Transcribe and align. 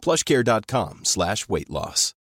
plushcare.com 0.00 1.04
slash 1.04 1.48
weight 1.48 1.68
loss. 1.68 2.14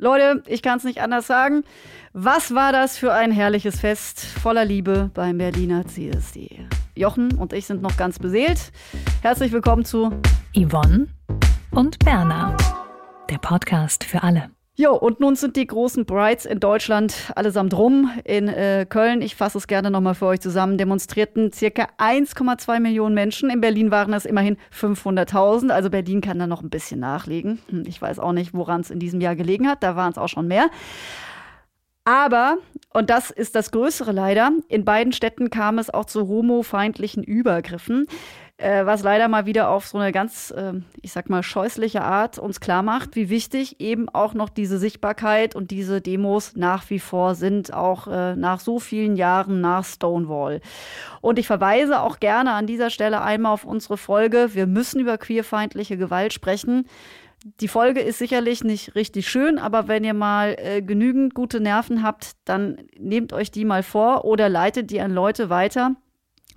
Leute, 0.00 0.44
ich 0.46 0.62
kann 0.62 0.78
es 0.78 0.84
nicht 0.84 1.00
anders 1.00 1.26
sagen. 1.26 1.64
Was 2.12 2.54
war 2.54 2.72
das 2.72 2.96
für 2.96 3.12
ein 3.12 3.32
herrliches 3.32 3.80
Fest 3.80 4.20
voller 4.20 4.64
Liebe 4.64 5.10
beim 5.12 5.38
Berliner 5.38 5.86
CSD? 5.86 6.66
Jochen 6.94 7.32
und 7.36 7.52
ich 7.52 7.66
sind 7.66 7.82
noch 7.82 7.96
ganz 7.96 8.18
beseelt. 8.18 8.70
Herzlich 9.22 9.50
willkommen 9.50 9.84
zu 9.84 10.10
Yvonne 10.54 11.08
und 11.72 11.98
Berna, 11.98 12.56
der 13.28 13.38
Podcast 13.38 14.04
für 14.04 14.22
alle. 14.22 14.57
Jo, 14.80 14.94
und 14.94 15.18
nun 15.18 15.34
sind 15.34 15.56
die 15.56 15.66
großen 15.66 16.04
Brides 16.04 16.46
in 16.46 16.60
Deutschland 16.60 17.32
allesamt 17.34 17.76
rum. 17.76 18.12
In 18.22 18.46
äh, 18.46 18.86
Köln, 18.88 19.22
ich 19.22 19.34
fasse 19.34 19.58
es 19.58 19.66
gerne 19.66 19.90
nochmal 19.90 20.14
für 20.14 20.26
euch 20.26 20.38
zusammen, 20.38 20.78
demonstrierten 20.78 21.50
circa 21.52 21.88
1,2 21.98 22.78
Millionen 22.78 23.12
Menschen. 23.12 23.50
In 23.50 23.60
Berlin 23.60 23.90
waren 23.90 24.12
es 24.12 24.24
immerhin 24.24 24.56
500.000. 24.72 25.70
Also 25.70 25.90
Berlin 25.90 26.20
kann 26.20 26.38
da 26.38 26.46
noch 26.46 26.62
ein 26.62 26.70
bisschen 26.70 27.00
nachlegen. 27.00 27.58
Hm, 27.70 27.82
ich 27.88 28.00
weiß 28.00 28.20
auch 28.20 28.30
nicht, 28.30 28.54
woran 28.54 28.82
es 28.82 28.92
in 28.92 29.00
diesem 29.00 29.20
Jahr 29.20 29.34
gelegen 29.34 29.66
hat. 29.66 29.82
Da 29.82 29.96
waren 29.96 30.12
es 30.12 30.18
auch 30.18 30.28
schon 30.28 30.46
mehr. 30.46 30.70
Aber, 32.04 32.58
und 32.94 33.10
das 33.10 33.32
ist 33.32 33.56
das 33.56 33.72
Größere 33.72 34.12
leider, 34.12 34.52
in 34.68 34.84
beiden 34.84 35.12
Städten 35.12 35.50
kam 35.50 35.80
es 35.80 35.90
auch 35.90 36.04
zu 36.04 36.28
homofeindlichen 36.28 37.24
Übergriffen 37.24 38.06
äh, 38.58 38.84
was 38.84 39.04
leider 39.04 39.28
mal 39.28 39.46
wieder 39.46 39.70
auf 39.70 39.86
so 39.86 39.98
eine 39.98 40.10
ganz, 40.10 40.50
äh, 40.50 40.72
ich 41.00 41.12
sag 41.12 41.30
mal, 41.30 41.44
scheußliche 41.44 42.02
Art 42.02 42.38
uns 42.40 42.58
klar 42.58 42.82
macht, 42.82 43.14
wie 43.14 43.30
wichtig 43.30 43.80
eben 43.80 44.08
auch 44.08 44.34
noch 44.34 44.48
diese 44.48 44.78
Sichtbarkeit 44.78 45.54
und 45.54 45.70
diese 45.70 46.00
Demos 46.00 46.56
nach 46.56 46.90
wie 46.90 46.98
vor 46.98 47.36
sind, 47.36 47.72
auch 47.72 48.08
äh, 48.08 48.34
nach 48.34 48.58
so 48.58 48.80
vielen 48.80 49.14
Jahren 49.14 49.60
nach 49.60 49.84
Stonewall. 49.84 50.60
Und 51.20 51.38
ich 51.38 51.46
verweise 51.46 52.00
auch 52.00 52.18
gerne 52.18 52.52
an 52.52 52.66
dieser 52.66 52.90
Stelle 52.90 53.22
einmal 53.22 53.52
auf 53.52 53.64
unsere 53.64 53.96
Folge. 53.96 54.50
Wir 54.54 54.66
müssen 54.66 55.00
über 55.00 55.18
queerfeindliche 55.18 55.96
Gewalt 55.96 56.32
sprechen. 56.32 56.88
Die 57.60 57.68
Folge 57.68 58.00
ist 58.00 58.18
sicherlich 58.18 58.64
nicht 58.64 58.96
richtig 58.96 59.28
schön, 59.28 59.60
aber 59.60 59.86
wenn 59.86 60.02
ihr 60.02 60.14
mal 60.14 60.56
äh, 60.58 60.82
genügend 60.82 61.32
gute 61.32 61.60
Nerven 61.60 62.02
habt, 62.02 62.32
dann 62.44 62.78
nehmt 62.98 63.32
euch 63.32 63.52
die 63.52 63.64
mal 63.64 63.84
vor 63.84 64.24
oder 64.24 64.48
leitet 64.48 64.90
die 64.90 65.00
an 65.00 65.12
Leute 65.12 65.48
weiter, 65.48 65.94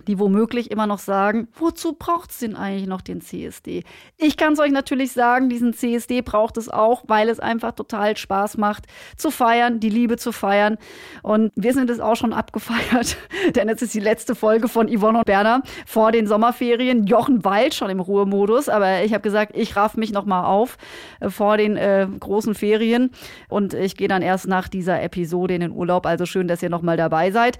die 0.08 0.18
womöglich 0.18 0.70
immer 0.70 0.86
noch 0.86 0.98
sagen, 0.98 1.48
wozu 1.54 1.94
braucht 1.94 2.30
es 2.30 2.38
denn 2.38 2.56
eigentlich 2.56 2.86
noch 2.86 3.00
den 3.00 3.20
CSD? 3.20 3.84
Ich 4.16 4.36
kann 4.36 4.54
es 4.54 4.58
euch 4.58 4.72
natürlich 4.72 5.12
sagen, 5.12 5.48
diesen 5.48 5.72
CSD 5.72 6.22
braucht 6.22 6.56
es 6.56 6.68
auch, 6.68 7.04
weil 7.06 7.28
es 7.28 7.40
einfach 7.40 7.72
total 7.72 8.16
Spaß 8.16 8.56
macht, 8.58 8.86
zu 9.16 9.30
feiern, 9.30 9.80
die 9.80 9.88
Liebe 9.88 10.16
zu 10.16 10.32
feiern. 10.32 10.78
Und 11.22 11.52
wir 11.54 11.72
sind 11.72 11.90
es 11.90 12.00
auch 12.00 12.16
schon 12.16 12.32
abgefeiert, 12.32 13.16
denn 13.54 13.68
es 13.68 13.82
ist 13.82 13.94
die 13.94 14.00
letzte 14.00 14.34
Folge 14.34 14.68
von 14.68 14.88
Yvonne 14.88 15.18
und 15.18 15.26
Berner 15.26 15.62
vor 15.86 16.12
den 16.12 16.26
Sommerferien. 16.26 17.06
Jochen 17.06 17.44
Wald 17.44 17.74
schon 17.74 17.90
im 17.90 18.00
Ruhemodus, 18.00 18.68
aber 18.68 19.02
ich 19.04 19.12
habe 19.12 19.22
gesagt, 19.22 19.56
ich 19.56 19.76
raff 19.76 19.96
mich 19.96 20.12
nochmal 20.12 20.44
auf 20.44 20.78
äh, 21.20 21.30
vor 21.30 21.56
den 21.56 21.76
äh, 21.76 22.06
großen 22.18 22.54
Ferien 22.54 23.10
und 23.48 23.74
ich 23.74 23.96
gehe 23.96 24.08
dann 24.08 24.22
erst 24.22 24.48
nach 24.48 24.68
dieser 24.68 25.02
Episode 25.02 25.54
in 25.54 25.60
den 25.60 25.72
Urlaub. 25.72 26.06
Also 26.06 26.26
schön, 26.26 26.48
dass 26.48 26.62
ihr 26.62 26.70
nochmal 26.70 26.96
dabei 26.96 27.30
seid. 27.30 27.58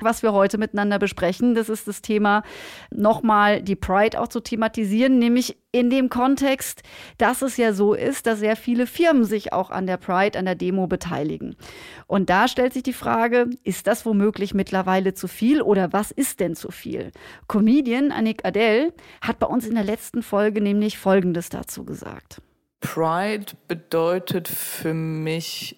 Was 0.00 0.22
wir 0.22 0.32
heute 0.32 0.56
miteinander 0.56 0.98
besprechen, 0.98 1.54
das 1.54 1.68
ist 1.68 1.79
ist 1.80 1.88
das 1.88 2.02
Thema, 2.02 2.42
nochmal 2.90 3.62
die 3.62 3.76
Pride 3.76 4.20
auch 4.20 4.28
zu 4.28 4.40
thematisieren, 4.40 5.18
nämlich 5.18 5.56
in 5.72 5.90
dem 5.90 6.08
Kontext, 6.08 6.82
dass 7.18 7.42
es 7.42 7.56
ja 7.56 7.72
so 7.72 7.94
ist, 7.94 8.26
dass 8.26 8.40
sehr 8.40 8.56
viele 8.56 8.86
Firmen 8.86 9.24
sich 9.24 9.52
auch 9.52 9.70
an 9.70 9.86
der 9.86 9.96
Pride, 9.96 10.38
an 10.38 10.44
der 10.44 10.54
Demo 10.54 10.86
beteiligen. 10.86 11.56
Und 12.06 12.28
da 12.28 12.48
stellt 12.48 12.72
sich 12.72 12.82
die 12.82 12.92
Frage, 12.92 13.48
ist 13.62 13.86
das 13.86 14.04
womöglich 14.04 14.52
mittlerweile 14.52 15.14
zu 15.14 15.28
viel 15.28 15.62
oder 15.62 15.92
was 15.92 16.10
ist 16.10 16.40
denn 16.40 16.56
zu 16.56 16.70
viel? 16.70 17.12
Comedian 17.48 18.10
Annick 18.12 18.44
Adele 18.44 18.92
hat 19.20 19.38
bei 19.38 19.46
uns 19.46 19.66
in 19.66 19.74
der 19.74 19.84
letzten 19.84 20.22
Folge 20.22 20.60
nämlich 20.60 20.98
Folgendes 20.98 21.48
dazu 21.48 21.84
gesagt. 21.84 22.42
Pride 22.80 23.52
bedeutet 23.68 24.48
für 24.48 24.94
mich 24.94 25.76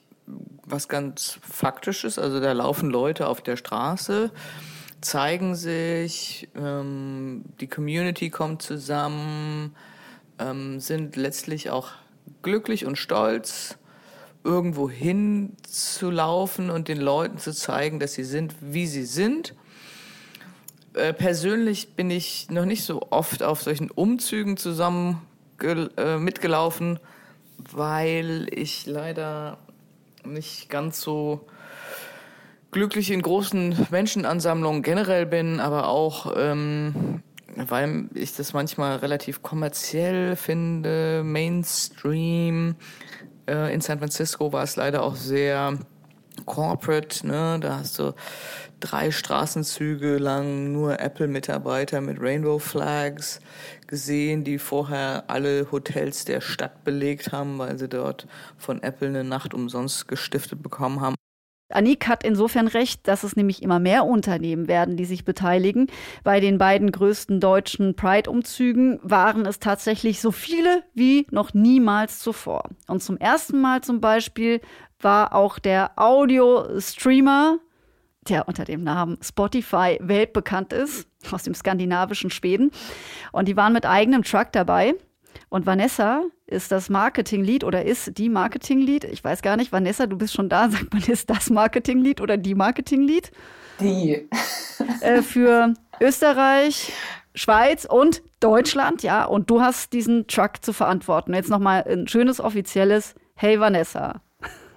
was 0.65 0.89
ganz 0.89 1.39
Faktisches. 1.43 2.19
Also 2.19 2.41
da 2.41 2.53
laufen 2.53 2.91
Leute 2.91 3.27
auf 3.27 3.43
der 3.43 3.57
Straße 3.57 4.31
zeigen 5.03 5.55
sich, 5.55 6.49
ähm, 6.55 7.45
die 7.61 7.67
Community 7.67 8.31
kommt 8.31 8.63
zusammen, 8.63 9.75
ähm, 10.39 10.81
sind 10.81 11.17
letztlich 11.17 11.71
auch 11.71 11.91
glücklich 12.43 12.87
und 12.87 12.97
stolz, 12.97 13.77
irgendwo 14.45 14.91
hinzulaufen 14.91 16.71
und 16.71 16.89
den 16.89 17.01
Leuten 17.01 17.39
zu 17.39 17.53
zeigen, 17.53 18.01
dass 18.01 18.15
sie 18.15 18.25
sind, 18.25 18.55
wie 18.61 18.87
sie 18.87 19.05
sind. 19.05 19.55
Äh, 20.95 21.13
persönlich 21.13 21.95
bin 21.95 22.11
ich 22.11 22.51
noch 22.51 22.65
nicht 22.65 22.85
so 22.85 23.03
oft 23.11 23.43
auf 23.43 23.63
solchen 23.63 23.91
Umzügen 23.91 24.57
zusammen 24.57 25.23
äh, 25.63 26.19
mitgelaufen, 26.19 26.99
weil 27.59 28.49
ich 28.51 28.87
leider 28.87 29.59
nicht 30.25 30.69
ganz 30.69 31.01
so 31.01 31.47
glücklich 32.73 33.11
in 33.11 33.23
großen 33.23 33.87
Menschenansammlungen 33.91 34.83
generell 34.83 35.27
bin, 35.27 35.61
aber 35.61 35.89
auch 35.89 36.33
ähm, 36.37 37.23
weil 37.55 38.09
ich 38.15 38.35
das 38.35 38.53
manchmal 38.53 38.97
relativ 38.97 39.43
kommerziell 39.43 40.37
finde, 40.37 41.23
Mainstream. 41.25 42.77
Äh, 43.47 43.75
in 43.75 43.81
San 43.81 43.99
Francisco 43.99 44.53
war 44.53 44.63
es 44.63 44.77
leider 44.77 45.03
auch 45.03 45.17
sehr 45.17 45.79
corporate, 46.47 47.27
ne? 47.27 47.59
Da 47.61 47.79
hast 47.81 47.99
du 47.99 48.15
drei 48.81 49.11
Straßenzüge 49.11 50.17
lang 50.17 50.73
nur 50.73 50.99
Apple-Mitarbeiter 50.99 52.01
mit 52.01 52.21
Rainbow 52.21 52.59
Flags 52.59 53.41
gesehen, 53.87 54.45
die 54.45 54.59
vorher 54.59 55.25
alle 55.29 55.71
Hotels 55.71 56.25
der 56.25 56.41
Stadt 56.41 56.85
belegt 56.85 57.33
haben, 57.33 57.59
weil 57.59 57.79
sie 57.79 57.89
dort 57.89 58.27
von 58.57 58.83
Apple 58.83 59.09
eine 59.09 59.25
Nacht 59.25 59.53
umsonst 59.55 60.09
gestiftet 60.09 60.63
bekommen 60.63 61.01
haben. 61.01 61.15
Anik 61.75 62.09
hat 62.09 62.25
insofern 62.25 62.69
recht, 62.69 63.07
dass 63.09 63.25
es 63.25 63.37
nämlich 63.37 63.63
immer 63.63 63.79
mehr 63.79 64.05
Unternehmen 64.05 64.69
werden, 64.69 64.97
die 64.97 65.05
sich 65.05 65.25
beteiligen. 65.25 65.89
Bei 66.25 66.41
den 66.41 66.59
beiden 66.59 66.93
größten 66.93 67.41
deutschen 67.41 67.95
Pride-Umzügen 67.95 69.01
waren 69.03 69.47
es 69.47 69.59
tatsächlich 69.59 70.21
so 70.21 70.31
viele 70.31 70.83
wie 70.95 71.27
noch 71.31 71.55
niemals 71.55 72.19
zuvor. 72.19 72.65
Und 72.87 73.03
zum 73.03 73.17
ersten 73.17 73.61
Mal 73.61 73.83
zum 73.83 74.01
Beispiel 74.01 74.61
war 75.01 75.35
auch 75.35 75.59
der 75.59 75.93
Audio-Streamer, 75.97 77.59
der 78.29 78.47
unter 78.47 78.65
dem 78.65 78.85
Namen 78.85 79.19
Spotify 79.23 79.99
weltbekannt 80.01 80.73
ist, 80.73 81.09
aus 81.31 81.43
dem 81.43 81.55
skandinavischen 81.55 82.31
Schweden. 82.31 82.71
Und 83.33 83.49
die 83.49 83.57
waren 83.57 83.73
mit 83.73 83.87
eigenem 83.87 84.23
Truck 84.23 84.53
dabei. 84.53 84.95
Und 85.53 85.67
Vanessa 85.67 86.23
ist 86.47 86.73
das 86.73 86.89
Marketing-Lead 86.89 87.63
oder 87.63 87.85
ist 87.85 88.17
die 88.17 88.31
Marketing-Lead. 88.31 89.05
Ich 89.05 89.23
weiß 89.23 89.43
gar 89.43 89.59
nicht, 89.59 89.71
Vanessa, 89.71 90.07
du 90.07 90.17
bist 90.17 90.33
schon 90.33 90.49
da. 90.49 90.71
Sagt 90.71 90.95
man, 90.95 91.03
ist 91.03 91.29
das 91.29 91.51
Marketing-Lead 91.51 92.23
oder 92.23 92.39
die 92.39 92.55
Marketing-Lead? 92.55 93.31
Die. 93.79 94.31
Äh, 95.03 95.21
für 95.21 95.75
Österreich, 96.01 96.95
Schweiz 97.35 97.85
und 97.85 98.23
Deutschland, 98.41 99.03
ja. 99.03 99.27
Und 99.27 99.51
du 99.51 99.61
hast 99.61 99.93
diesen 99.93 100.27
Truck 100.27 100.65
zu 100.65 100.73
verantworten. 100.73 101.35
Jetzt 101.35 101.51
nochmal 101.51 101.85
ein 101.87 102.09
schönes 102.09 102.41
offizielles 102.41 103.15
Hey 103.35 103.61
Vanessa. 103.61 104.23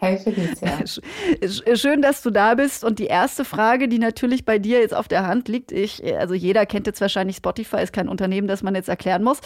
Hey 0.06 0.20
Felicia. 0.20 1.76
Schön, 1.76 2.04
dass 2.04 2.22
du 2.22 2.30
da 2.30 2.54
bist. 2.54 2.84
Und 2.84 3.00
die 3.00 3.08
erste 3.08 3.44
Frage, 3.44 3.88
die 3.88 3.98
natürlich 3.98 4.46
bei 4.46 4.60
dir 4.60 4.80
jetzt 4.80 4.94
auf 4.94 5.08
der 5.08 5.26
Hand 5.26 5.48
liegt, 5.48 5.72
ich, 5.72 6.04
also 6.16 6.36
jeder 6.36 6.68
kennt 6.68 6.86
jetzt 6.86 7.02
wahrscheinlich 7.02 7.38
Spotify, 7.38 7.78
ist 7.82 7.92
kein 7.92 8.08
Unternehmen, 8.08 8.48
das 8.48 8.62
man 8.62 8.76
jetzt 8.76 8.88
erklären 8.88 9.24
muss. 9.24 9.40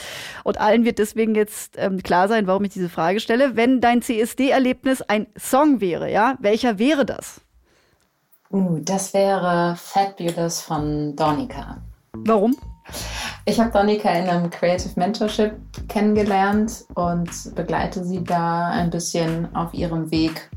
Und 0.44 0.60
allen 0.60 0.84
wird 0.84 1.00
deswegen 1.00 1.34
jetzt 1.34 1.76
ähm, 1.78 2.04
klar 2.04 2.28
sein, 2.28 2.46
warum 2.46 2.66
ich 2.66 2.74
diese 2.74 2.90
Frage 2.90 3.22
stelle. 3.22 3.56
Wenn 3.56 3.80
dein 3.80 4.02
CSD-Erlebnis 4.02 5.02
ein 5.02 5.28
Song 5.38 5.80
wäre, 5.80 6.12
ja, 6.12 6.36
welcher 6.42 6.78
wäre 6.78 7.06
das? 7.06 7.40
Uh, 8.52 8.80
das 8.82 9.14
wäre 9.14 9.78
Fabulous 9.78 10.60
von 10.60 11.16
Donika. 11.16 11.82
Warum? 12.12 12.58
Ich 13.46 13.60
habe 13.60 13.72
Donika 13.72 14.10
in 14.12 14.28
einem 14.28 14.50
Creative 14.50 14.92
Mentorship 14.96 15.54
kennengelernt 15.88 16.86
und 16.96 17.30
begleite 17.56 18.04
sie 18.04 18.24
da 18.24 18.68
ein 18.68 18.90
bisschen 18.90 19.54
auf 19.56 19.74
ihrem 19.74 20.12
Weg. 20.12 20.50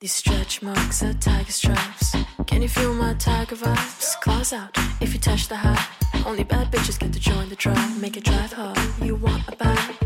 These 0.00 0.16
stretch 0.16 0.62
marks 0.62 1.02
are 1.02 1.14
tiger 1.14 1.50
stripes. 1.50 2.16
Can 2.46 2.62
you 2.62 2.68
feel 2.68 2.94
my 2.94 3.14
tiger 3.14 3.56
vibes? 3.56 4.18
Claws 4.20 4.52
out 4.52 4.76
if 5.00 5.12
you 5.12 5.20
touch 5.20 5.48
the 5.48 5.56
high. 5.56 5.78
Only 6.24 6.44
bad 6.44 6.70
bitches 6.70 6.98
get 6.98 7.12
to 7.12 7.20
join 7.20 7.48
the 7.48 7.56
tribe. 7.56 8.00
Make 8.00 8.16
it 8.16 8.24
drive 8.24 8.52
hard. 8.52 8.78
You 9.02 9.16
want 9.16 9.42
a 9.48 9.56
bad 9.56 9.98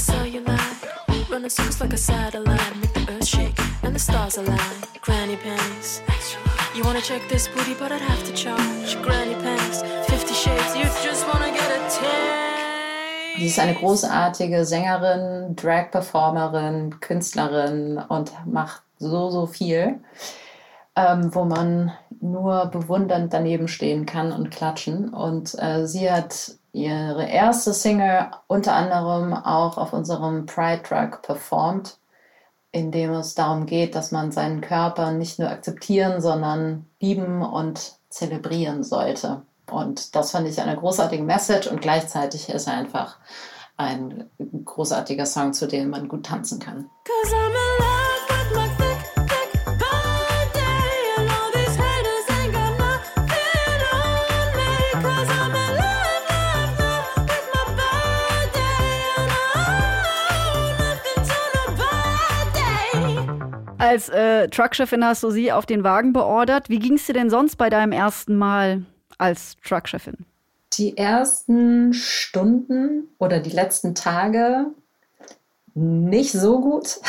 cellulite. 0.00 1.30
Running 1.30 1.50
circles 1.50 1.80
like 1.80 1.92
a 1.92 1.96
satellite. 1.96 2.76
Make 2.76 2.94
the 2.94 3.12
earth 3.12 3.26
shake 3.26 3.58
and 3.82 3.94
the 3.94 3.98
stars 3.98 4.36
align. 4.38 4.58
Granny 5.02 5.36
panties. 5.36 6.00
You 6.80 6.86
wanna 6.86 7.02
check 7.02 7.28
this 7.28 7.46
booty, 7.46 7.74
but 7.74 7.92
I'd 7.92 8.00
have 8.00 8.24
to 8.24 8.32
charge. 8.32 9.02
Granny 9.02 9.34
panties. 9.34 9.82
50 10.08 10.32
shades. 10.32 10.74
You 10.74 10.84
just 11.04 11.28
wanna 11.28 11.52
get 11.52 11.70
a 11.70 11.90
tan. 11.90 13.36
Sie 13.36 13.48
ist 13.48 13.58
eine 13.58 13.74
großartige 13.74 14.64
Sängerin, 14.64 15.54
Drag-Performerin, 15.56 16.98
Künstlerin 17.00 17.98
und 18.08 18.32
macht 18.46 18.80
so, 18.96 19.28
so 19.28 19.44
viel, 19.44 20.00
ähm, 20.96 21.34
wo 21.34 21.44
man 21.44 21.92
nur 22.18 22.64
bewundernd 22.72 23.34
daneben 23.34 23.68
stehen 23.68 24.06
kann 24.06 24.32
und 24.32 24.50
klatschen. 24.50 25.12
Und 25.12 25.54
äh, 25.58 25.86
sie 25.86 26.10
hat 26.10 26.52
ihre 26.72 27.26
erste 27.26 27.74
Single 27.74 28.30
unter 28.46 28.72
anderem 28.72 29.34
auch 29.34 29.76
auf 29.76 29.92
unserem 29.92 30.46
Pride 30.46 30.82
Track 30.82 31.20
performt, 31.20 31.98
in 32.72 32.92
dem 32.92 33.12
es 33.12 33.34
darum 33.34 33.66
geht, 33.66 33.94
dass 33.94 34.12
man 34.12 34.32
seinen 34.32 34.60
Körper 34.60 35.12
nicht 35.12 35.38
nur 35.38 35.50
akzeptieren, 35.50 36.20
sondern 36.20 36.86
lieben 37.00 37.42
und 37.42 37.98
zelebrieren 38.08 38.84
sollte. 38.84 39.42
Und 39.70 40.14
das 40.14 40.32
fand 40.32 40.48
ich 40.48 40.60
eine 40.60 40.76
großartige 40.76 41.22
Message 41.22 41.68
und 41.68 41.80
gleichzeitig 41.80 42.48
ist 42.48 42.66
er 42.66 42.74
einfach 42.74 43.18
ein 43.76 44.28
großartiger 44.64 45.26
Song, 45.26 45.52
zu 45.52 45.66
dem 45.66 45.90
man 45.90 46.08
gut 46.08 46.26
tanzen 46.26 46.58
kann. 46.58 46.90
Als 63.90 64.08
äh, 64.08 64.46
Truckchefin 64.46 65.04
hast 65.04 65.24
du 65.24 65.30
sie 65.30 65.50
auf 65.50 65.66
den 65.66 65.82
Wagen 65.82 66.12
beordert. 66.12 66.68
Wie 66.68 66.78
ging 66.78 66.94
es 66.94 67.06
dir 67.06 67.12
denn 67.12 67.28
sonst 67.28 67.56
bei 67.56 67.70
deinem 67.70 67.90
ersten 67.90 68.36
Mal 68.36 68.84
als 69.18 69.56
Truckchefin? 69.66 70.14
Die 70.74 70.96
ersten 70.96 71.92
Stunden 71.92 73.08
oder 73.18 73.40
die 73.40 73.50
letzten 73.50 73.96
Tage 73.96 74.66
nicht 75.74 76.30
so 76.30 76.60
gut. 76.60 77.00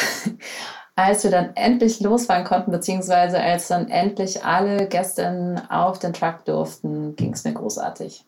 Als 0.95 1.23
wir 1.23 1.29
dann 1.29 1.55
endlich 1.55 1.99
losfahren 1.99 2.45
konnten, 2.45 2.71
beziehungsweise 2.71 3.39
als 3.39 3.69
dann 3.69 3.87
endlich 3.89 4.43
alle 4.43 4.87
Gäste 4.87 5.63
auf 5.69 5.99
den 5.99 6.13
Truck 6.13 6.43
durften, 6.45 7.15
ging 7.15 7.33
es 7.33 7.43
mir 7.43 7.53
großartig. 7.53 8.25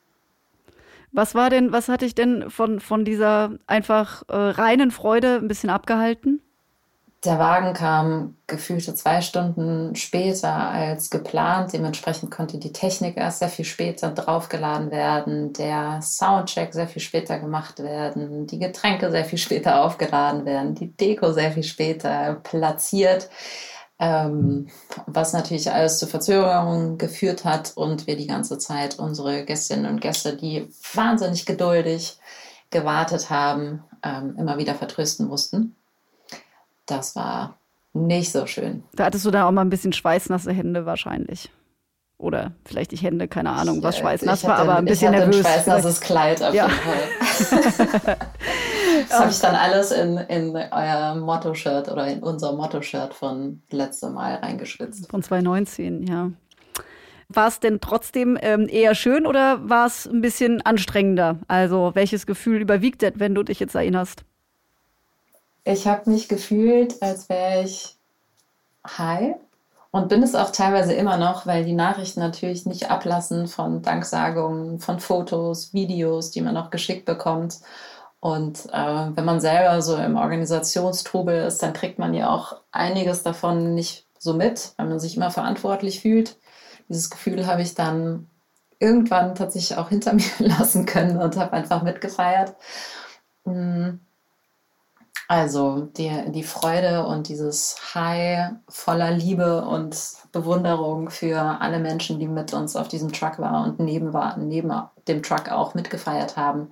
Was 1.12 1.36
war 1.36 1.50
denn, 1.50 1.72
was 1.72 1.90
hat 1.90 2.02
dich 2.02 2.16
denn 2.16 2.50
von, 2.50 2.80
von 2.80 3.04
dieser 3.04 3.52
einfach 3.68 4.24
äh, 4.30 4.36
reinen 4.36 4.92
Freude 4.92 5.36
ein 5.36 5.48
bisschen 5.48 5.70
abgehalten? 5.70 6.42
Der 7.26 7.40
Wagen 7.40 7.74
kam 7.74 8.36
gefühlte 8.48 8.96
zwei 8.96 9.22
Stunden 9.22 9.96
später 9.96 10.54
als 10.54 11.10
geplant. 11.10 11.72
Dementsprechend 11.72 12.32
konnte 12.32 12.58
die 12.58 12.74
Technik 12.74 13.16
erst 13.16 13.40
sehr 13.40 13.48
viel 13.48 13.64
später 13.64 14.10
draufgeladen 14.12 14.92
werden, 14.92 15.54
der 15.54 16.02
Soundcheck 16.02 16.74
sehr 16.74 16.88
viel 16.88 17.02
später 17.02 17.40
gemacht 17.40 17.80
werden, 17.80 18.46
die 18.48 18.60
Getränke 18.60 19.10
sehr 19.10 19.24
viel 19.24 19.38
später 19.38 19.86
aufgeladen 19.86 20.44
werden, 20.44 20.76
die 20.76 20.92
Deko 20.92 21.32
sehr 21.32 21.54
viel 21.54 21.64
später 21.64 22.42
platziert. 22.44 23.30
Ähm, 24.00 24.68
was 25.06 25.32
natürlich 25.32 25.72
alles 25.72 26.00
zu 26.00 26.08
Verzögerungen 26.08 26.98
geführt 26.98 27.46
hat 27.46 27.72
und 27.76 28.06
wir 28.06 28.18
die 28.18 28.28
ganze 28.28 28.58
Zeit 28.58 29.00
unsere 29.00 29.46
Gästinnen 29.46 29.86
und 29.86 30.02
Gäste, 30.02 30.36
die 30.36 30.68
wahnsinnig 30.94 31.46
geduldig 31.46 32.18
gewartet 32.70 33.30
haben, 33.30 33.84
ähm, 34.04 34.36
immer 34.38 34.58
wieder 34.58 34.76
vertrösten 34.76 35.28
mussten 35.28 35.78
das 36.86 37.16
war 37.16 37.58
nicht 37.94 38.32
so 38.32 38.46
schön. 38.48 38.84
Da 38.96 39.06
hattest 39.06 39.26
du 39.26 39.32
da 39.32 39.48
auch 39.48 39.52
mal 39.52 39.62
ein 39.62 39.70
bisschen 39.70 39.94
schweißnasse 39.94 40.52
Hände 40.52 40.86
wahrscheinlich. 40.86 41.52
Oder 42.18 42.54
vielleicht 42.66 42.92
die 42.92 42.98
Hände, 42.98 43.28
keine 43.28 43.50
Ahnung, 43.52 43.84
was 43.84 43.96
Ich, 43.96 44.00
äh, 44.02 44.04
schweißnass 44.04 44.44
war, 44.46 44.56
aber 44.56 44.78
ein 44.78 44.86
bisschen 44.86 45.14
ich 45.14 45.20
hatte 45.20 45.28
nervös. 45.30 45.46
Ein 45.46 45.52
schweißnasses 45.54 46.00
Kleid 46.00 46.42
auf 46.42 46.54
Ja. 46.54 46.68
jeden 46.68 46.80
Fall. 46.80 48.18
das 49.10 49.20
habe 49.20 49.30
ich 49.32 49.40
dann 49.40 49.56
alles 49.56 49.92
in, 49.92 50.18
in 50.18 50.56
euer 50.56 51.16
Motto-Shirt 51.16 51.90
oder 51.92 52.08
in 52.08 52.24
unser 52.24 52.54
Motto-Shirt 52.54 53.14
von 53.14 53.62
letztem 53.72 54.14
Mal 54.14 54.36
reingeschwitzt. 54.36 55.10
Von 55.10 55.22
2019, 55.22 56.04
ja. 56.08 56.32
War 57.30 57.48
es 57.48 57.60
denn 57.60 57.80
trotzdem 57.82 58.38
ähm, 58.42 58.68
eher 58.70 58.96
schön 58.96 59.26
oder 59.26 59.68
war 59.68 59.88
es 59.88 60.06
ein 60.06 60.22
bisschen 60.22 60.62
anstrengender? 60.62 61.40
Also, 61.48 61.92
welches 61.94 62.26
Gefühl 62.26 62.62
überwiegt 62.62 63.02
denn, 63.02 63.14
wenn 63.18 63.36
du 63.36 63.44
dich 63.44 63.60
jetzt 63.60 63.76
erinnerst? 63.76 64.24
Ich 65.64 65.88
habe 65.88 66.10
mich 66.10 66.28
gefühlt, 66.28 67.02
als 67.02 67.30
wäre 67.30 67.64
ich 67.64 67.98
high 68.86 69.36
und 69.92 70.10
bin 70.10 70.24
es 70.24 70.36
auch 70.36 70.52
teilweise 70.52 70.94
immer 70.94 71.18
noch, 71.18 71.46
weil 71.46 71.64
die 71.64 71.74
Nachrichten 71.74 72.20
natürlich 72.20 72.66
nicht 72.66 72.90
ablassen 72.90 73.48
von 73.48 73.82
Danksagungen, 73.82 74.80
von 74.80 75.00
Fotos, 75.00 75.74
Videos, 75.74 76.32
die 76.32 76.42
man 76.42 76.58
auch 76.58 76.70
geschickt 76.70 77.06
bekommt. 77.06 77.60
Und 78.20 78.66
äh, 78.74 79.16
wenn 79.16 79.26
man 79.26 79.40
selber 79.40 79.82
so 79.82 79.96
im 79.96 80.18
Organisationstrubel 80.18 81.46
ist, 81.46 81.62
dann 81.62 81.74
kriegt 81.74 82.00
man 82.00 82.14
ja 82.14 82.30
auch 82.30 82.62
einiges 82.72 83.24
davon 83.24 83.76
nicht 83.76 84.08
so 84.18 84.34
mit, 84.34 84.74
weil 84.78 84.88
man 84.88 85.00
sich 85.00 85.16
immer 85.16 85.30
verantwortlich 85.30 86.02
fühlt. 86.02 86.38
Dieses 86.90 87.10
Gefühl 87.10 87.46
habe 87.46 87.62
ich 87.62 87.76
dann 87.76 88.30
irgendwann 88.80 89.36
tatsächlich 89.36 89.78
auch 89.78 89.90
hinter 89.90 90.14
mir 90.14 90.24
lassen 90.40 90.86
können 90.86 91.18
und 91.18 91.38
habe 91.38 91.54
einfach 91.54 91.84
mitgefeiert. 91.84 92.56
Mm. 93.46 94.00
Also 95.28 95.90
die, 95.98 96.12
die 96.28 96.44
Freude 96.44 97.06
und 97.06 97.30
dieses 97.30 97.78
High 97.96 98.52
voller 98.68 99.12
Liebe 99.12 99.64
und 99.66 99.96
Bewunderung 100.32 101.10
für 101.10 101.40
alle 101.40 101.80
Menschen, 101.80 102.20
die 102.20 102.28
mit 102.28 102.54
uns 102.54 102.76
auf 102.76 102.88
diesem 102.88 103.12
Truck 103.12 103.40
waren 103.40 103.72
und 103.72 103.80
neben, 103.80 104.14
war, 104.14 104.38
neben 104.38 104.72
dem 105.08 105.24
Truck 105.24 105.52
auch 105.52 105.76
mitgefeiert 105.76 106.36
haben, 106.38 106.72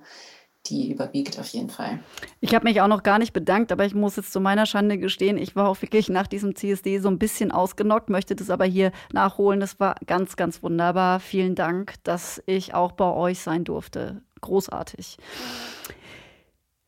die 0.66 0.92
überwiegt 0.92 1.38
auf 1.38 1.48
jeden 1.48 1.70
Fall. 1.70 1.98
Ich 2.40 2.54
habe 2.54 2.64
mich 2.64 2.80
auch 2.80 2.88
noch 2.88 3.02
gar 3.02 3.18
nicht 3.18 3.32
bedankt, 3.32 3.72
aber 3.72 3.84
ich 3.84 3.94
muss 3.94 4.16
jetzt 4.16 4.32
zu 4.32 4.40
meiner 4.40 4.66
Schande 4.66 4.98
gestehen, 4.98 5.36
ich 5.36 5.56
war 5.56 5.68
auch 5.68 5.80
wirklich 5.82 6.08
nach 6.08 6.26
diesem 6.26 6.54
CSD 6.54 6.98
so 7.00 7.08
ein 7.08 7.18
bisschen 7.18 7.50
ausgenockt, 7.50 8.10
möchte 8.10 8.36
das 8.36 8.50
aber 8.50 8.64
hier 8.64 8.92
nachholen. 9.12 9.60
Das 9.60 9.80
war 9.80 9.96
ganz, 10.06 10.36
ganz 10.36 10.62
wunderbar. 10.62 11.20
Vielen 11.20 11.54
Dank, 11.54 11.94
dass 12.04 12.42
ich 12.46 12.74
auch 12.74 12.92
bei 12.92 13.10
euch 13.10 13.40
sein 13.40 13.64
durfte. 13.64 14.22
Großartig. 14.40 15.18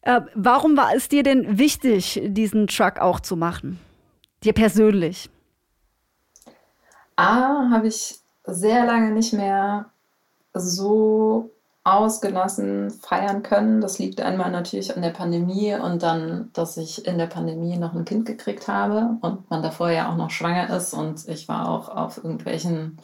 Äh, 0.05 0.21
warum 0.35 0.77
war 0.77 0.95
es 0.95 1.09
dir 1.09 1.23
denn 1.23 1.58
wichtig, 1.58 2.20
diesen 2.23 2.67
Truck 2.67 2.99
auch 3.01 3.20
zu 3.20 3.37
machen? 3.37 3.81
Dir 4.43 4.53
persönlich? 4.53 5.31
A, 7.17 7.70
habe 7.70 7.89
ich 7.89 8.19
sehr 8.44 8.84
lange 8.84 9.13
nicht 9.13 9.32
mehr 9.32 9.87
so 10.53 11.51
ausgelassen 11.84 12.91
feiern 12.91 13.43
können. 13.43 13.81
Das 13.81 13.99
liegt 13.99 14.20
einmal 14.20 14.51
natürlich 14.51 14.94
an 14.94 15.03
der 15.03 15.11
Pandemie 15.11 15.75
und 15.75 16.03
dann, 16.03 16.51
dass 16.53 16.77
ich 16.77 17.06
in 17.06 17.17
der 17.19 17.27
Pandemie 17.27 17.77
noch 17.77 17.94
ein 17.94 18.05
Kind 18.05 18.27
gekriegt 18.27 18.69
habe 18.69 19.17
und 19.20 19.51
man 19.51 19.63
davor 19.63 19.91
ja 19.91 20.11
auch 20.11 20.17
noch 20.17 20.31
schwanger 20.31 20.75
ist 20.75 20.94
und 20.94 21.29
ich 21.29 21.49
war 21.49 21.69
auch 21.69 21.89
auf 21.89 22.19
irgendwelchen, 22.19 22.99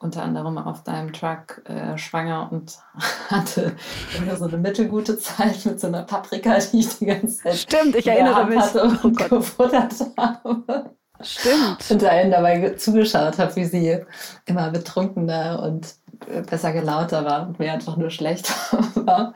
unter 0.00 0.22
anderem 0.22 0.56
auf 0.58 0.82
deinem 0.82 1.12
Truck 1.12 1.62
äh, 1.68 1.96
schwanger 1.98 2.48
und 2.50 2.78
hatte 3.28 3.76
immer 4.16 4.34
so 4.36 4.46
eine 4.46 4.56
mittelgute 4.56 5.18
Zeit 5.18 5.64
mit 5.66 5.78
so 5.78 5.86
einer 5.88 6.02
Paprika, 6.02 6.58
die 6.58 6.80
ich 6.80 6.98
die 6.98 7.06
ganze 7.06 7.42
Zeit 7.42 7.54
Stimmt, 7.56 7.94
ich 7.96 8.06
erinnere 8.06 8.46
mich. 8.46 8.58
hatte 8.58 8.82
Oh 9.02 9.06
und 9.06 9.16
Gott. 9.16 9.28
gefuttert 9.28 9.94
habe 10.16 10.90
Stimmt. 11.20 11.90
und 11.90 12.02
allen 12.04 12.30
dabei 12.30 12.58
ge- 12.58 12.76
zugeschaut 12.76 13.38
habe, 13.38 13.54
wie 13.56 13.64
sie 13.66 13.98
immer 14.46 14.70
betrunkener 14.70 15.62
und 15.62 15.94
äh, 16.28 16.40
besser 16.42 16.72
gelauter 16.72 17.24
war 17.26 17.46
und 17.46 17.58
mir 17.58 17.72
einfach 17.72 17.96
nur 17.98 18.08
schlecht 18.10 18.50
war. 18.94 19.34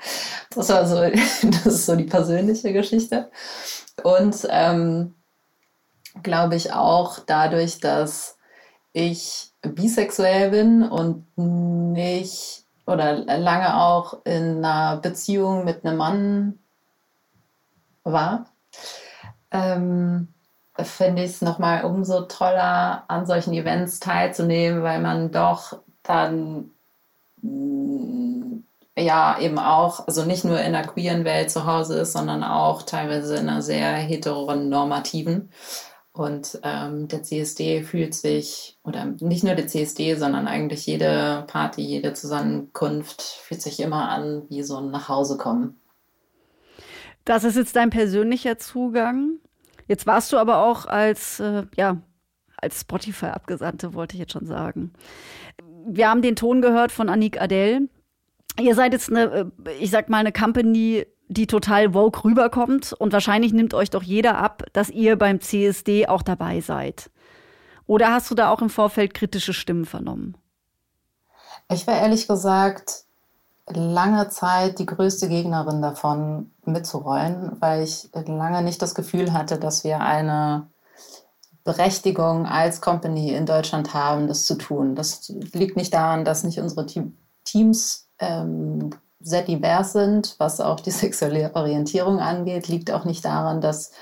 Das 0.54 0.71
war 0.71 0.87
so, 0.87 0.97
das 1.42 1.66
ist 1.66 1.85
so 1.87 1.94
die 1.94 2.04
persönliche 2.04 2.73
Geschichte. 2.73 3.30
Und 4.02 4.47
ähm, 4.49 5.14
glaube 6.23 6.56
ich 6.56 6.73
auch 6.73 7.18
dadurch, 7.26 7.80
dass 7.80 8.34
ich 8.95 9.51
bisexuell 9.61 10.51
bin 10.51 10.83
und 10.83 11.27
nicht 11.37 12.65
oder 12.87 13.17
lange 13.17 13.77
auch 13.81 14.25
in 14.25 14.65
einer 14.65 14.99
Beziehung 14.99 15.65
mit 15.65 15.85
einem 15.85 15.99
Mann 15.99 16.59
war, 18.05 18.47
ähm, 19.51 20.29
finde 20.79 21.25
ich 21.25 21.33
es 21.33 21.43
nochmal 21.43 21.85
umso 21.85 22.23
toller, 22.23 23.05
an 23.09 23.27
solchen 23.27 23.53
Events 23.55 24.01
teilzunehmen, 24.01 24.83
weil 24.83 25.01
man 25.01 25.31
doch 25.31 25.79
dann 26.03 26.71
mm, 27.43 28.65
ja 28.99 29.39
eben 29.41 29.59
auch, 29.59 30.07
also 30.07 30.25
nicht 30.25 30.45
nur 30.45 30.61
in 30.61 30.73
der 30.73 30.87
queeren 30.87 31.25
Welt 31.25 31.51
zu 31.51 31.67
Hause 31.67 32.01
ist, 32.01 32.13
sondern 32.13 32.45
auch 32.45 32.83
teilweise 32.83 33.37
in 33.37 33.49
einer 33.49 33.63
sehr 33.63 33.95
heteronormativen. 33.95 35.51
Und 36.13 36.61
ähm, 36.63 37.09
der 37.09 37.23
CSD 37.25 37.83
fühlt 37.83 38.15
sich, 38.15 38.74
oder 38.85 39.07
nicht 39.07 39.43
nur 39.45 39.55
der 39.55 39.67
CSD, 39.67 40.14
sondern 40.14 40.47
eigentlich 40.47 40.87
jede 40.87 41.45
Party, 41.47 41.81
jede 41.81 42.12
Zusammenkunft 42.12 43.23
fühlt 43.23 43.62
sich 43.62 43.81
immer 43.81 44.11
an 44.11 44.43
wie 44.50 44.62
so 44.62 44.76
ein 44.76 44.91
Nachhausekommen. 44.91 45.81
Das 47.25 47.45
ist 47.45 47.57
jetzt 47.57 47.75
dein 47.76 47.88
persönlicher 47.88 48.59
Zugang. 48.59 49.38
Jetzt 49.88 50.07
warst 50.07 50.33
du 50.33 50.37
aber 50.37 50.62
auch 50.62 50.85
als, 50.85 51.41
äh, 51.41 51.64
ja, 51.76 51.97
als 52.59 52.83
Spotify-Abgesandte, 52.83 53.95
wollte 53.95 54.14
ich 54.14 54.21
jetzt 54.21 54.33
schon 54.33 54.47
sagen. 54.47 54.93
Wir 55.87 56.11
haben 56.11 56.21
den 56.21 56.37
Ton 56.37 56.61
gehört 56.61 56.93
von 56.93 57.09
Anik 57.09 57.41
Adel. 57.41 57.88
Ihr 58.61 58.75
seid 58.75 58.93
jetzt 58.93 59.11
eine, 59.11 59.50
äh, 59.64 59.71
ich 59.81 59.91
sag 59.91 60.11
mal, 60.11 60.19
eine 60.19 60.33
Company, 60.33 61.07
die 61.29 61.47
total 61.47 61.95
woke 61.95 62.25
rüberkommt 62.25 62.93
und 62.93 63.14
wahrscheinlich 63.14 63.55
nimmt 63.55 63.73
euch 63.73 63.88
doch 63.88 64.03
jeder 64.03 64.37
ab, 64.37 64.64
dass 64.75 64.91
ihr 64.91 65.17
beim 65.17 65.41
CSD 65.41 66.07
auch 66.07 66.23
dabei 66.23 66.61
seid. 66.61 67.11
Oder 67.87 68.12
hast 68.12 68.31
du 68.31 68.35
da 68.35 68.50
auch 68.50 68.62
im 68.62 68.71
Vorfeld 68.71 69.14
kritische 69.14 69.53
Stimmen 69.53 69.85
vernommen? 69.85 70.37
Ich 71.71 71.87
war 71.87 71.97
ehrlich 71.97 72.26
gesagt 72.29 73.05
lange 73.69 74.29
Zeit 74.29 74.79
die 74.79 74.87
größte 74.87 75.29
Gegnerin 75.29 75.81
davon 75.81 76.50
mitzurollen, 76.64 77.57
weil 77.61 77.83
ich 77.83 78.11
lange 78.26 78.62
nicht 78.62 78.83
das 78.83 78.95
Gefühl 78.95 79.33
hatte, 79.33 79.59
dass 79.59 79.85
wir 79.85 80.00
eine 80.00 80.67
Berechtigung 81.64 82.47
als 82.47 82.83
Company 82.83 83.33
in 83.33 83.47
Deutschland 83.47 83.95
haben, 83.95 84.29
das 84.29 84.45
zu 84.45 84.57
tun. 84.57 84.95
Das 84.95 85.29
liegt 85.29 85.76
nicht 85.76 85.95
daran, 85.95 86.25
dass 86.26 86.45
nicht 86.45 86.61
unsere 86.61 86.87
Team 86.87 87.17
Teams 87.45 88.09
ähm, 88.19 88.91
sehr 89.21 89.43
divers 89.43 89.93
sind, 89.93 90.35
was 90.38 90.61
auch 90.61 90.81
die 90.81 90.91
sexuelle 90.93 91.55
Orientierung 91.55 92.21
angeht, 92.21 92.69
liegt 92.69 92.91
auch 92.91 93.05
nicht 93.05 93.25
daran, 93.25 93.61
dass 93.61 93.93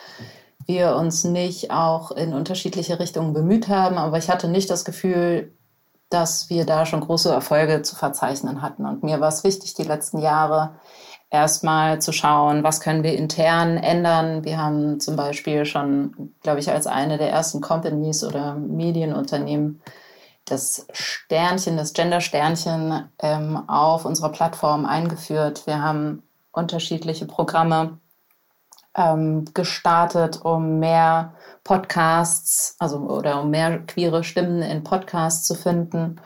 wir 0.72 0.96
uns 0.96 1.24
nicht 1.24 1.70
auch 1.70 2.10
in 2.10 2.32
unterschiedliche 2.32 2.98
Richtungen 2.98 3.34
bemüht 3.34 3.68
haben. 3.68 3.98
Aber 3.98 4.16
ich 4.16 4.30
hatte 4.30 4.48
nicht 4.48 4.70
das 4.70 4.84
Gefühl, 4.84 5.52
dass 6.08 6.48
wir 6.50 6.64
da 6.64 6.86
schon 6.86 7.00
große 7.00 7.30
Erfolge 7.30 7.82
zu 7.82 7.94
verzeichnen 7.94 8.62
hatten. 8.62 8.86
Und 8.86 9.02
mir 9.02 9.20
war 9.20 9.28
es 9.28 9.44
wichtig, 9.44 9.74
die 9.74 9.84
letzten 9.84 10.18
Jahre 10.18 10.74
erstmal 11.30 12.00
zu 12.00 12.12
schauen, 12.12 12.62
was 12.62 12.80
können 12.80 13.02
wir 13.02 13.16
intern 13.16 13.76
ändern. 13.76 14.44
Wir 14.44 14.58
haben 14.58 15.00
zum 15.00 15.16
Beispiel 15.16 15.64
schon, 15.64 16.34
glaube 16.42 16.60
ich, 16.60 16.70
als 16.70 16.86
eine 16.86 17.18
der 17.18 17.30
ersten 17.30 17.60
Companies 17.60 18.24
oder 18.24 18.54
Medienunternehmen 18.54 19.80
das 20.44 20.86
Sternchen, 20.92 21.76
das 21.76 21.92
Gender-Sternchen 21.92 23.08
ähm, 23.20 23.68
auf 23.68 24.04
unserer 24.04 24.30
Plattform 24.30 24.84
eingeführt. 24.84 25.66
Wir 25.66 25.80
haben 25.80 26.22
unterschiedliche 26.50 27.26
Programme 27.26 27.98
ähm, 28.96 29.44
gestartet, 29.54 30.40
um 30.42 30.78
mehr 30.78 31.34
Podcasts, 31.64 32.76
also 32.78 32.98
oder 32.98 33.42
um 33.42 33.50
mehr 33.50 33.78
queere 33.86 34.24
Stimmen 34.24 34.62
in 34.62 34.84
Podcasts 34.84 35.46
zu 35.46 35.54
finden 35.54 36.20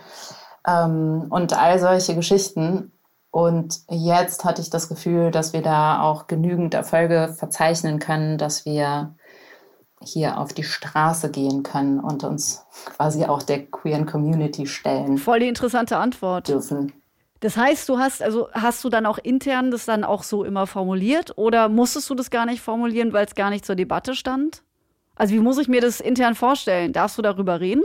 ähm, 0.67 1.27
und 1.31 1.57
all 1.57 1.79
solche 1.79 2.15
Geschichten. 2.15 2.93
Und 3.31 3.81
jetzt 3.91 4.45
hatte 4.45 4.63
ich 4.63 4.71
das 4.71 4.89
Gefühl, 4.89 5.31
dass 5.31 5.53
wir 5.53 5.63
da 5.63 6.01
auch 6.03 6.27
genügend 6.27 6.75
Erfolge 6.75 7.35
verzeichnen 7.37 7.99
können, 7.99 8.39
dass 8.39 8.65
wir 8.65 9.15
hier 10.03 10.39
auf 10.39 10.53
die 10.53 10.63
Straße 10.63 11.31
gehen 11.31 11.63
können 11.63 12.01
und 12.01 12.25
uns 12.25 12.65
quasi 12.97 13.25
auch 13.25 13.43
der 13.43 13.67
queeren 13.67 14.07
Community 14.07 14.67
stellen 14.67 15.19
Voll 15.19 15.41
die 15.41 15.49
interessante 15.49 15.97
Antwort. 15.97 16.49
dürfen. 16.49 16.93
Das 17.41 17.57
heißt, 17.57 17.89
du 17.89 17.99
hast, 17.99 18.23
also 18.23 18.49
hast 18.53 18.83
du 18.83 18.89
dann 18.89 19.07
auch 19.07 19.19
intern 19.19 19.71
das 19.71 19.85
dann 19.85 20.05
auch 20.05 20.23
so 20.23 20.45
immer 20.45 20.67
formuliert 20.67 21.37
oder 21.37 21.69
musstest 21.69 22.09
du 22.09 22.15
das 22.15 22.31
gar 22.31 22.47
nicht 22.47 22.63
formulieren, 22.63 23.13
weil 23.13 23.27
es 23.27 23.35
gar 23.35 23.51
nicht 23.51 23.67
zur 23.67 23.77
Debatte 23.77 24.15
stand? 24.15 24.63
Also 25.17 25.35
wie 25.35 25.41
muss 25.41 25.59
ich 25.59 25.69
mir 25.69 25.81
das 25.81 26.01
intern 26.01 26.35
vorstellen? 26.35 26.93
Darfst 26.93 27.19
du 27.19 27.23
darüber 27.23 27.61
reden? 27.61 27.83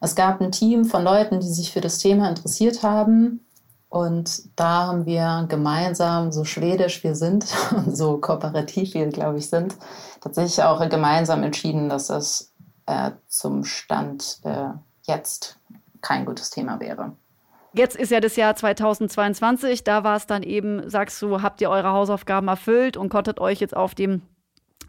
Es 0.00 0.14
gab 0.14 0.40
ein 0.40 0.52
Team 0.52 0.84
von 0.84 1.02
Leuten, 1.02 1.40
die 1.40 1.48
sich 1.48 1.72
für 1.72 1.80
das 1.80 1.98
Thema 1.98 2.28
interessiert 2.28 2.82
haben. 2.82 3.40
Und 3.88 4.42
da 4.56 4.88
haben 4.88 5.06
wir 5.06 5.46
gemeinsam, 5.48 6.32
so 6.32 6.44
schwedisch 6.44 7.02
wir 7.04 7.14
sind 7.14 7.46
und 7.76 7.96
so 7.96 8.18
kooperativ 8.18 8.94
wir, 8.94 9.06
glaube 9.06 9.38
ich, 9.38 9.48
sind, 9.48 9.76
tatsächlich 10.20 10.62
auch 10.62 10.86
gemeinsam 10.88 11.42
entschieden, 11.44 11.88
dass 11.88 12.08
das 12.08 12.52
äh, 12.86 13.12
zum 13.28 13.64
Stand 13.64 14.40
äh, 14.42 14.70
jetzt 15.02 15.58
kein 16.02 16.26
gutes 16.26 16.50
Thema 16.50 16.78
wäre. 16.80 17.12
Jetzt 17.76 17.94
ist 17.96 18.10
ja 18.10 18.20
das 18.20 18.36
Jahr 18.36 18.56
2022, 18.56 19.84
da 19.84 20.02
war 20.02 20.16
es 20.16 20.26
dann 20.26 20.42
eben, 20.42 20.88
sagst 20.88 21.20
du, 21.20 21.42
habt 21.42 21.60
ihr 21.60 21.68
eure 21.68 21.92
Hausaufgaben 21.92 22.48
erfüllt 22.48 22.96
und 22.96 23.10
konntet 23.10 23.38
euch 23.38 23.60
jetzt 23.60 23.76
auf 23.76 23.94
dem 23.94 24.22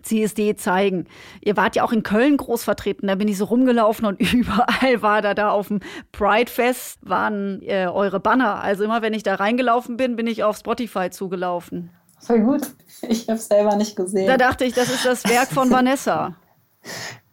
CSD 0.03 0.55
zeigen. 0.55 1.05
Ihr 1.41 1.57
wart 1.57 1.75
ja 1.75 1.83
auch 1.83 1.91
in 1.91 2.03
Köln 2.03 2.37
groß 2.37 2.63
vertreten, 2.63 3.07
da 3.07 3.15
bin 3.15 3.27
ich 3.27 3.37
so 3.37 3.43
rumgelaufen 3.43 4.05
und 4.05 4.21
überall 4.33 5.01
war 5.01 5.21
da 5.21 5.33
da 5.33 5.49
auf 5.49 5.67
dem 5.67 5.81
Pride 6.13 6.49
Fest 6.49 6.99
waren 7.01 7.61
äh, 7.63 7.87
eure 7.87 8.21
Banner. 8.21 8.63
Also 8.63 8.85
immer 8.85 9.01
wenn 9.01 9.13
ich 9.13 9.23
da 9.23 9.35
reingelaufen 9.35 9.97
bin, 9.97 10.15
bin 10.15 10.27
ich 10.27 10.45
auf 10.45 10.57
Spotify 10.57 11.09
zugelaufen. 11.09 11.91
Voll 12.19 12.39
gut. 12.41 12.61
Ich 13.09 13.27
habe 13.27 13.37
es 13.37 13.47
selber 13.47 13.75
nicht 13.75 13.95
gesehen. 13.95 14.25
Da 14.25 14.37
dachte 14.37 14.65
ich, 14.65 14.73
das 14.73 14.89
ist 14.89 15.05
das 15.05 15.23
Werk 15.25 15.49
von 15.49 15.69
Vanessa. 15.69 16.35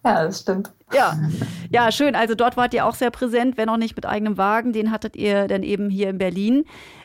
Ja, 0.04 0.24
das 0.24 0.40
stimmt. 0.40 0.72
Ja, 0.92 1.18
ja, 1.70 1.90
schön. 1.90 2.14
Also 2.14 2.34
dort 2.34 2.56
wart 2.56 2.74
ihr 2.74 2.86
auch 2.86 2.94
sehr 2.94 3.10
präsent, 3.10 3.56
wenn 3.56 3.68
auch 3.68 3.76
nicht 3.76 3.96
mit 3.96 4.06
eigenem 4.06 4.36
Wagen. 4.36 4.72
Den 4.72 4.90
hattet 4.90 5.16
ihr 5.16 5.48
dann 5.48 5.62
eben 5.62 5.90
hier 5.90 6.10
in 6.10 6.18
Berlin. 6.18 6.64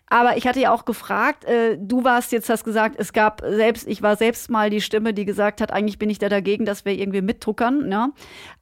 Aber 0.09 0.37
ich 0.37 0.47
hatte 0.47 0.59
ja 0.59 0.73
auch 0.73 0.85
gefragt, 0.85 1.45
äh, 1.45 1.77
du 1.79 2.03
warst 2.03 2.31
jetzt, 2.31 2.49
hast 2.49 2.63
gesagt, 2.63 2.95
es 2.97 3.13
gab 3.13 3.41
selbst, 3.45 3.87
ich 3.87 4.01
war 4.01 4.15
selbst 4.15 4.49
mal 4.49 4.69
die 4.69 4.81
Stimme, 4.81 5.13
die 5.13 5.25
gesagt 5.25 5.61
hat, 5.61 5.71
eigentlich 5.71 5.99
bin 5.99 6.09
ich 6.09 6.17
da 6.17 6.29
dagegen, 6.29 6.65
dass 6.65 6.83
wir 6.83 6.93
irgendwie 6.93 7.21
mittuckern, 7.21 7.87
ne? 7.87 8.11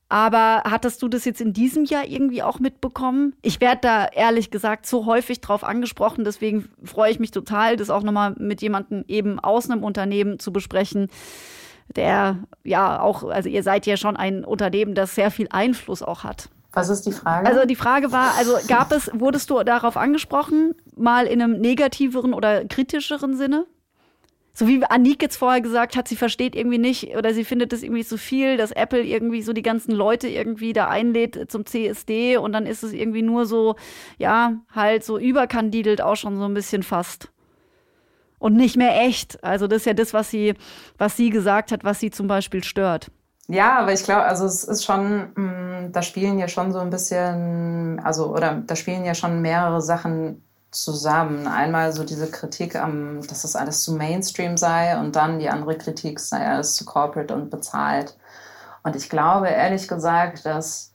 Aber 0.10 0.64
hattest 0.64 1.02
du 1.02 1.10
das 1.10 1.26
jetzt 1.26 1.42
in 1.42 1.52
diesem 1.52 1.84
Jahr 1.84 2.06
irgendwie 2.08 2.42
auch 2.42 2.60
mitbekommen? 2.60 3.34
Ich 3.42 3.60
werde 3.60 3.80
da 3.82 4.06
ehrlich 4.06 4.52
gesagt 4.52 4.86
so 4.86 5.06
häufig 5.06 5.42
drauf 5.42 5.66
angesprochen, 5.66 6.24
deswegen 6.24 6.70
freue 6.84 7.12
ich 7.12 7.20
mich 7.20 7.32
total, 7.32 7.76
das 7.76 7.90
auch 7.90 8.04
nochmal 8.04 8.34
mit 8.38 8.62
jemandem 8.62 9.04
eben 9.08 9.38
aus 9.40 9.70
einem 9.70 9.84
Unternehmen 9.84 10.40
zu 10.40 10.54
besprechen, 10.54 11.10
der 11.96 12.40
ja 12.64 13.00
auch, 13.00 13.24
also 13.24 13.50
ihr 13.50 13.64
seid 13.64 13.86
ja 13.86 13.98
schon 13.98 14.18
ein 14.18 14.44
Unternehmen, 14.44 14.96
das 14.96 15.16
sehr 15.16 15.32
viel 15.32 15.48
Einfluss 15.50 16.04
auch 16.04 16.24
hat. 16.24 16.50
Was 16.74 16.90
ist 16.90 17.08
die 17.08 17.12
Frage? 17.12 17.48
Also 17.48 17.66
die 17.66 17.76
Frage 17.76 18.12
war, 18.12 18.36
also 18.38 18.56
gab 18.68 18.92
es, 18.92 19.10
wurdest 19.14 19.50
du 19.50 19.64
darauf 19.64 19.98
angesprochen, 19.98 20.76
mal 20.96 21.26
in 21.26 21.42
einem 21.42 21.60
negativeren 21.60 22.34
oder 22.34 22.66
kritischeren 22.66 23.36
Sinne? 23.36 23.66
So 24.54 24.68
wie 24.68 24.84
Anik 24.84 25.22
jetzt 25.22 25.38
vorher 25.38 25.62
gesagt 25.62 25.96
hat, 25.96 26.08
sie 26.08 26.16
versteht 26.16 26.56
irgendwie 26.56 26.80
nicht 26.80 27.16
oder 27.16 27.34
sie 27.34 27.46
findet 27.46 27.74
es 27.74 27.84
irgendwie 27.84 28.04
zu 28.04 28.18
viel, 28.18 28.58
dass 28.58 28.72
Apple 28.72 29.04
irgendwie 29.04 29.44
so 29.44 29.54
die 29.54 29.62
ganzen 29.62 29.92
Leute 29.92 30.28
irgendwie 30.28 30.74
da 30.74 30.88
einlädt 30.88 31.52
zum 31.52 31.66
CSD 31.66 32.38
und 32.38 32.54
dann 32.54 32.66
ist 32.66 32.84
es 32.84 32.92
irgendwie 32.92 33.22
nur 33.22 33.46
so, 33.46 33.76
ja, 34.18 34.54
halt 34.74 35.04
so 35.04 35.20
überkandidelt 35.20 36.02
auch 36.02 36.16
schon 36.16 36.38
so 36.38 36.46
ein 36.46 36.56
bisschen 36.56 36.82
fast. 36.82 37.30
Und 38.40 38.56
nicht 38.56 38.78
mehr 38.78 39.02
echt. 39.02 39.44
Also 39.44 39.68
das 39.68 39.80
ist 39.80 39.86
ja 39.86 39.94
das, 39.94 40.14
was 40.14 40.30
sie, 40.30 40.54
was 40.98 41.18
sie 41.18 41.30
gesagt 41.30 41.72
hat, 41.72 41.84
was 41.84 42.00
sie 42.00 42.12
zum 42.12 42.28
Beispiel 42.28 42.64
stört. 42.64 43.10
Ja, 43.50 43.80
aber 43.80 43.94
ich 43.94 44.04
glaube, 44.04 44.24
also 44.24 44.46
es 44.46 44.64
ist 44.66 44.84
schon, 44.84 45.30
mh, 45.36 45.90
da 45.92 46.02
spielen 46.02 46.38
ja 46.38 46.48
schon 46.48 46.74
so 46.74 46.80
ein 46.80 46.90
bisschen, 46.90 48.00
also 48.04 48.28
oder 48.34 48.62
da 48.66 48.76
spielen 48.76 49.06
ja 49.06 49.16
schon 49.16 49.42
mehrere 49.42 49.82
Sachen 49.82 50.44
zusammen. 50.72 51.48
Einmal 51.48 51.94
so 51.94 52.04
diese 52.04 52.30
Kritik 52.30 52.76
am, 52.76 53.26
dass 53.28 53.44
das 53.44 53.56
alles 53.56 53.84
zu 53.84 53.94
Mainstream 53.94 54.58
sei 54.58 55.00
und 55.00 55.16
dann 55.16 55.40
die 55.40 55.50
andere 55.50 55.78
Kritik 55.78 56.20
sei 56.20 56.46
alles 56.46 56.76
zu 56.76 56.86
corporate 56.86 57.34
und 57.34 57.50
bezahlt. 57.50 58.18
Und 58.84 58.96
ich 58.96 59.10
glaube 59.10 59.48
ehrlich 59.48 59.88
gesagt, 59.88 60.46
dass, 60.46 60.94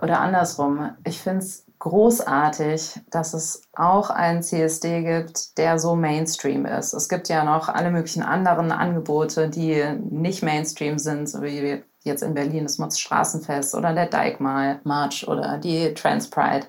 oder 0.00 0.20
andersrum, 0.20 0.90
ich 1.04 1.20
finde 1.20 1.40
es 1.40 1.66
großartig, 1.82 3.00
dass 3.10 3.34
es 3.34 3.62
auch 3.74 4.08
einen 4.10 4.44
CSD 4.44 5.02
gibt, 5.02 5.58
der 5.58 5.80
so 5.80 5.96
Mainstream 5.96 6.64
ist. 6.64 6.92
Es 6.92 7.08
gibt 7.08 7.28
ja 7.28 7.42
noch 7.42 7.68
alle 7.68 7.90
möglichen 7.90 8.22
anderen 8.22 8.70
Angebote, 8.70 9.48
die 9.48 9.82
nicht 10.08 10.44
Mainstream 10.44 11.00
sind, 11.00 11.28
so 11.28 11.42
wie 11.42 11.82
jetzt 12.04 12.22
in 12.22 12.34
Berlin 12.34 12.62
das 12.62 12.78
Motz 12.78 12.98
Straßenfest 13.00 13.74
oder 13.74 13.92
der 13.94 14.06
Dijkmal 14.06 14.78
March 14.84 15.26
oder 15.26 15.58
die 15.58 15.92
Trans 15.94 16.30
Pride. 16.30 16.66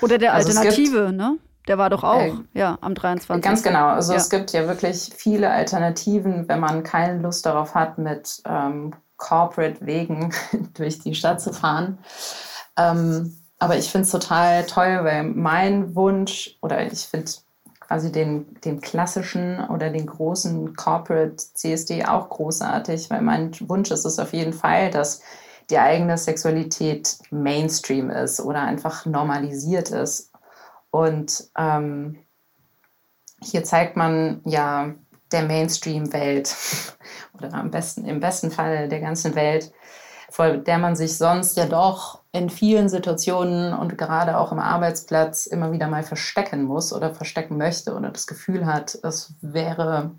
Oder 0.00 0.18
der 0.18 0.34
Also 0.34 0.48
Alternative, 0.48 1.12
ne? 1.12 1.38
Der 1.68 1.78
war 1.78 1.88
doch 1.88 2.02
auch, 2.02 2.20
Äh, 2.20 2.34
ja, 2.54 2.76
am 2.80 2.96
23. 2.96 3.44
Ganz 3.44 3.62
genau. 3.62 3.86
Also 3.86 4.14
Ja. 4.14 4.18
es 4.18 4.28
gibt 4.28 4.50
ja 4.52 4.66
wirklich 4.66 5.12
viele 5.16 5.48
Alternativen, 5.48 6.48
wenn 6.48 6.58
man 6.58 6.82
keine 6.82 7.20
Lust 7.22 7.46
darauf 7.46 7.76
hat, 7.76 7.98
mit 7.98 8.42
ähm, 8.44 8.94
Corporate 9.16 9.86
Wegen 9.86 10.32
durch 10.74 10.98
die 10.98 11.14
Stadt 11.14 11.40
zu 11.40 11.52
fahren. 11.52 11.98
Ähm, 12.76 13.36
aber 13.58 13.76
ich 13.76 13.90
finde 13.90 14.04
es 14.04 14.10
total 14.10 14.66
toll, 14.66 15.00
weil 15.02 15.24
mein 15.24 15.94
Wunsch 15.94 16.58
oder 16.60 16.90
ich 16.90 17.06
finde 17.06 17.30
quasi 17.80 18.10
den, 18.10 18.60
den 18.60 18.80
klassischen 18.80 19.60
oder 19.68 19.90
den 19.90 20.06
großen 20.06 20.74
Corporate 20.74 21.36
CSD 21.36 22.04
auch 22.04 22.28
großartig, 22.28 23.10
weil 23.10 23.22
mein 23.22 23.52
Wunsch 23.68 23.90
ist 23.90 24.04
es 24.04 24.18
auf 24.18 24.32
jeden 24.32 24.52
Fall, 24.52 24.90
dass 24.90 25.22
die 25.70 25.78
eigene 25.78 26.18
Sexualität 26.18 27.18
Mainstream 27.30 28.10
ist 28.10 28.40
oder 28.40 28.62
einfach 28.62 29.06
normalisiert 29.06 29.90
ist. 29.90 30.32
Und 30.90 31.48
ähm, 31.56 32.18
hier 33.42 33.64
zeigt 33.64 33.96
man 33.96 34.40
ja 34.44 34.94
der 35.32 35.42
Mainstream-Welt 35.42 36.54
oder 37.34 37.54
am 37.54 37.70
besten, 37.70 38.04
im 38.04 38.20
besten 38.20 38.50
Fall 38.50 38.88
der 38.88 39.00
ganzen 39.00 39.34
Welt, 39.34 39.72
vor 40.36 40.58
der 40.58 40.76
man 40.76 40.96
sich 40.96 41.16
sonst 41.16 41.56
ja 41.56 41.64
doch 41.64 42.20
in 42.30 42.50
vielen 42.50 42.90
Situationen 42.90 43.72
und 43.72 43.96
gerade 43.96 44.36
auch 44.36 44.52
im 44.52 44.58
Arbeitsplatz 44.58 45.46
immer 45.46 45.72
wieder 45.72 45.88
mal 45.88 46.02
verstecken 46.02 46.64
muss 46.64 46.92
oder 46.92 47.14
verstecken 47.14 47.56
möchte 47.56 47.94
oder 47.94 48.10
das 48.10 48.26
Gefühl 48.26 48.66
hat, 48.66 48.98
es 49.02 49.32
wäre 49.40 50.10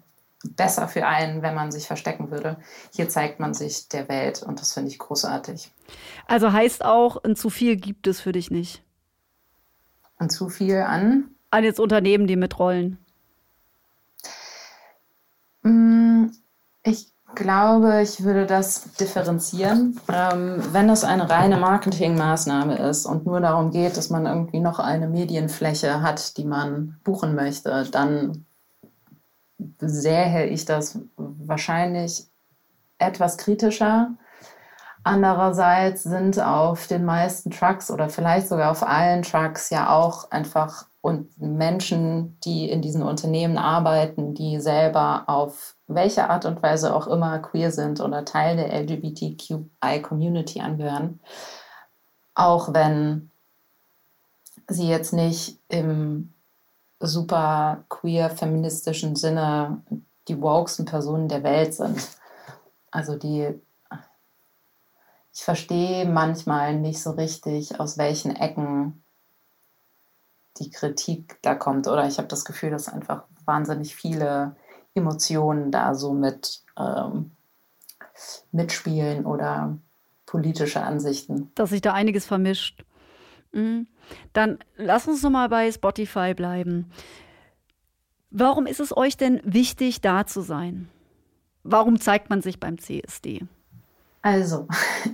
besser 0.44 0.88
für 0.88 1.06
einen, 1.06 1.44
wenn 1.44 1.54
man 1.54 1.72
sich 1.72 1.86
verstecken 1.86 2.32
würde. 2.32 2.58
Hier 2.96 3.10
zeigt 3.10 3.40
man 3.40 3.54
sich 3.54 3.90
der 3.90 4.10
Welt 4.10 4.42
und 4.42 4.60
das 4.60 4.74
finde 4.74 4.90
ich 4.90 4.98
großartig. 4.98 5.72
Also 6.26 6.52
heißt 6.52 6.84
auch, 6.84 7.24
ein 7.24 7.36
zu 7.36 7.52
viel 7.52 7.76
gibt 7.76 8.08
es 8.08 8.20
für 8.20 8.32
dich 8.32 8.50
nicht. 8.50 8.82
Und 10.18 10.32
zu 10.32 10.50
viel 10.50 10.78
an 10.78 11.30
An 11.52 11.64
jetzt 11.64 11.80
Unternehmen, 11.80 12.26
die 12.26 12.38
mitrollen. 12.38 12.98
Mm, 15.62 16.30
Ich 16.82 17.12
glaube, 17.36 18.02
ich 18.02 18.24
würde 18.24 18.46
das 18.46 18.94
differenzieren. 18.94 20.00
Ähm, 20.12 20.62
wenn 20.72 20.90
es 20.90 21.04
eine 21.04 21.30
reine 21.30 21.58
Marketingmaßnahme 21.58 22.78
ist 22.90 23.06
und 23.06 23.26
nur 23.26 23.40
darum 23.40 23.72
geht, 23.72 23.98
dass 23.98 24.10
man 24.10 24.26
irgendwie 24.26 24.60
noch 24.60 24.80
eine 24.80 25.08
Medienfläche 25.08 26.02
hat, 26.02 26.38
die 26.38 26.46
man 26.46 27.00
buchen 27.04 27.36
möchte, 27.36 27.86
dann 27.92 28.46
sähe 29.80 30.46
ich 30.48 30.66
das 30.66 31.00
wahrscheinlich 31.16 32.28
etwas 32.98 33.38
kritischer. 33.38 34.12
Andererseits 35.08 36.04
sind 36.04 36.38
auf 36.38 36.88
den 36.88 37.06
meisten 37.06 37.50
Trucks 37.50 37.90
oder 37.90 38.10
vielleicht 38.10 38.50
sogar 38.50 38.72
auf 38.72 38.86
allen 38.86 39.22
Trucks 39.22 39.70
ja 39.70 39.90
auch 39.96 40.32
einfach 40.32 40.86
und 41.00 41.40
Menschen, 41.40 42.38
die 42.44 42.70
in 42.70 42.82
diesen 42.82 43.04
Unternehmen 43.04 43.58
arbeiten, 43.58 44.34
die 44.34 44.60
selber 44.60 45.24
auf 45.28 45.78
welche 45.88 46.30
Art 46.30 46.44
und 46.44 46.62
Weise 46.62 46.94
auch 46.94 47.08
immer 47.08 47.40
queer 47.40 47.72
sind 47.72 48.02
oder 48.02 48.26
Teil 48.26 48.58
der 48.58 48.74
LGBTQI-Community 48.82 50.60
angehören. 50.60 51.22
Auch 52.36 52.74
wenn 52.74 53.32
sie 54.68 54.90
jetzt 54.90 55.14
nicht 55.14 55.58
im 55.70 56.34
super 57.00 57.86
queer 57.88 58.30
feministischen 58.30 59.16
Sinne 59.16 59.82
die 60.28 60.42
wokesten 60.42 60.84
Personen 60.84 61.30
der 61.30 61.44
Welt 61.44 61.74
sind. 61.74 62.10
Also 62.92 63.16
die 63.16 63.58
ich 65.38 65.44
verstehe 65.44 66.08
manchmal 66.08 66.80
nicht 66.80 67.00
so 67.00 67.12
richtig, 67.12 67.80
aus 67.80 68.00
welchen 68.00 68.36
Ecken 68.36 69.04
die 70.58 70.72
Kritik 70.72 71.38
da 71.44 71.54
kommt. 71.54 71.88
Oder 71.88 72.08
ich 72.08 72.18
habe 72.18 72.28
das 72.28 72.44
Gefühl, 72.44 72.72
dass 72.72 72.90
einfach 72.90 73.26
wahnsinnig 73.46 73.96
viele 73.96 74.56
Emotionen 74.96 75.72
da 75.72 75.94
so 75.94 76.12
mit 76.12 76.64
ähm, 76.76 77.30
mitspielen 78.52 79.28
oder 79.28 79.78
politische 80.26 80.82
Ansichten. 80.82 81.52
dass 81.54 81.70
sich 81.70 81.82
da 81.82 81.94
einiges 81.94 82.26
vermischt. 82.26 82.84
Mhm. 83.52 83.86
Dann 84.34 84.58
lass 84.76 85.08
uns 85.08 85.22
noch 85.22 85.30
mal 85.30 85.50
bei 85.50 85.72
Spotify 85.72 86.34
bleiben. 86.34 86.92
Warum 88.32 88.66
ist 88.66 88.80
es 88.80 88.98
euch 88.98 89.18
denn 89.18 89.40
wichtig, 89.44 90.02
da 90.02 90.26
zu 90.26 90.42
sein? 90.42 90.90
Warum 91.62 92.00
zeigt 92.02 92.32
man 92.32 92.42
sich 92.42 92.60
beim 92.60 92.80
CSD? 92.80 93.46
Also, 94.28 94.68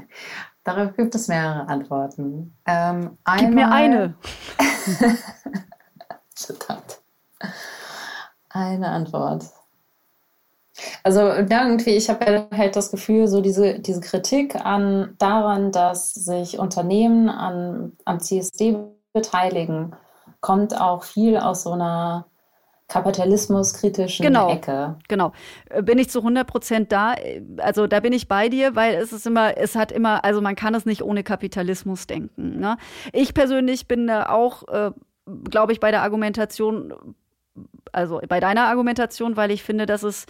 darauf 0.63 0.96
gibt 0.96 1.13
es 1.13 1.27
mehrere 1.27 1.67
Antworten. 1.67 2.58
Ähm, 2.65 3.15
Gib 3.38 3.53
mir 3.53 3.72
einmal- 3.72 3.72
eine. 3.72 4.15
Verdammt. 6.36 7.00
Eine 8.50 8.88
Antwort. 8.88 9.46
Also 11.03 11.22
irgendwie, 11.22 11.91
ich 11.91 12.10
habe 12.10 12.48
halt 12.51 12.75
das 12.75 12.89
Gefühl, 12.89 13.27
so 13.27 13.41
diese, 13.41 13.79
diese 13.79 14.01
Kritik 14.01 14.55
an 14.55 15.13
daran, 15.20 15.72
dass 15.72 16.15
sich 16.15 16.58
Unternehmen 16.58 17.29
an, 17.29 17.96
am 18.05 18.20
CSD 18.20 18.79
beteiligen, 19.13 19.96
kommt 20.41 20.75
auch 20.75 21.03
viel 21.03 21.38
aus 21.38 21.62
so 21.62 21.74
einer 21.74 22.25
kapitalismuskritischen 22.93 24.25
Genau. 24.25 24.51
Ecke. 24.51 24.95
Genau. 25.07 25.31
Äh, 25.69 25.81
Bin 25.81 25.97
ich 25.97 26.09
zu 26.09 26.19
100 26.19 26.45
Prozent 26.47 26.91
da? 26.91 27.13
Äh, 27.15 27.41
Also 27.57 27.88
da 27.88 28.00
bin 28.00 28.13
ich 28.13 28.27
bei 28.27 28.50
dir, 28.50 28.75
weil 28.75 28.95
es 28.95 29.12
ist 29.12 29.25
immer, 29.25 29.58
es 29.58 29.75
hat 29.75 29.91
immer, 29.91 30.23
also 30.23 30.41
man 30.41 30.56
kann 30.56 30.75
es 30.75 30.86
nicht 30.86 31.01
ohne 31.03 31.23
Kapitalismus 31.23 32.08
denken. 32.08 32.60
Ne? 32.60 32.77
Ich 33.12 33.34
persönlich 33.34 33.88
bin 33.88 34.08
da 34.08 34.27
auch, 34.29 34.67
äh, 34.67 34.91
glaube 35.49 35.71
ich, 35.73 35.79
bei 35.79 35.91
der 35.91 36.01
Argumentation, 36.03 36.93
also 37.91 38.21
bei 38.27 38.39
deiner 38.39 38.65
Argumentation, 38.67 39.38
weil 39.38 39.51
ich 39.51 39.63
finde, 39.63 39.86
dass 39.86 40.03
es 40.03 40.25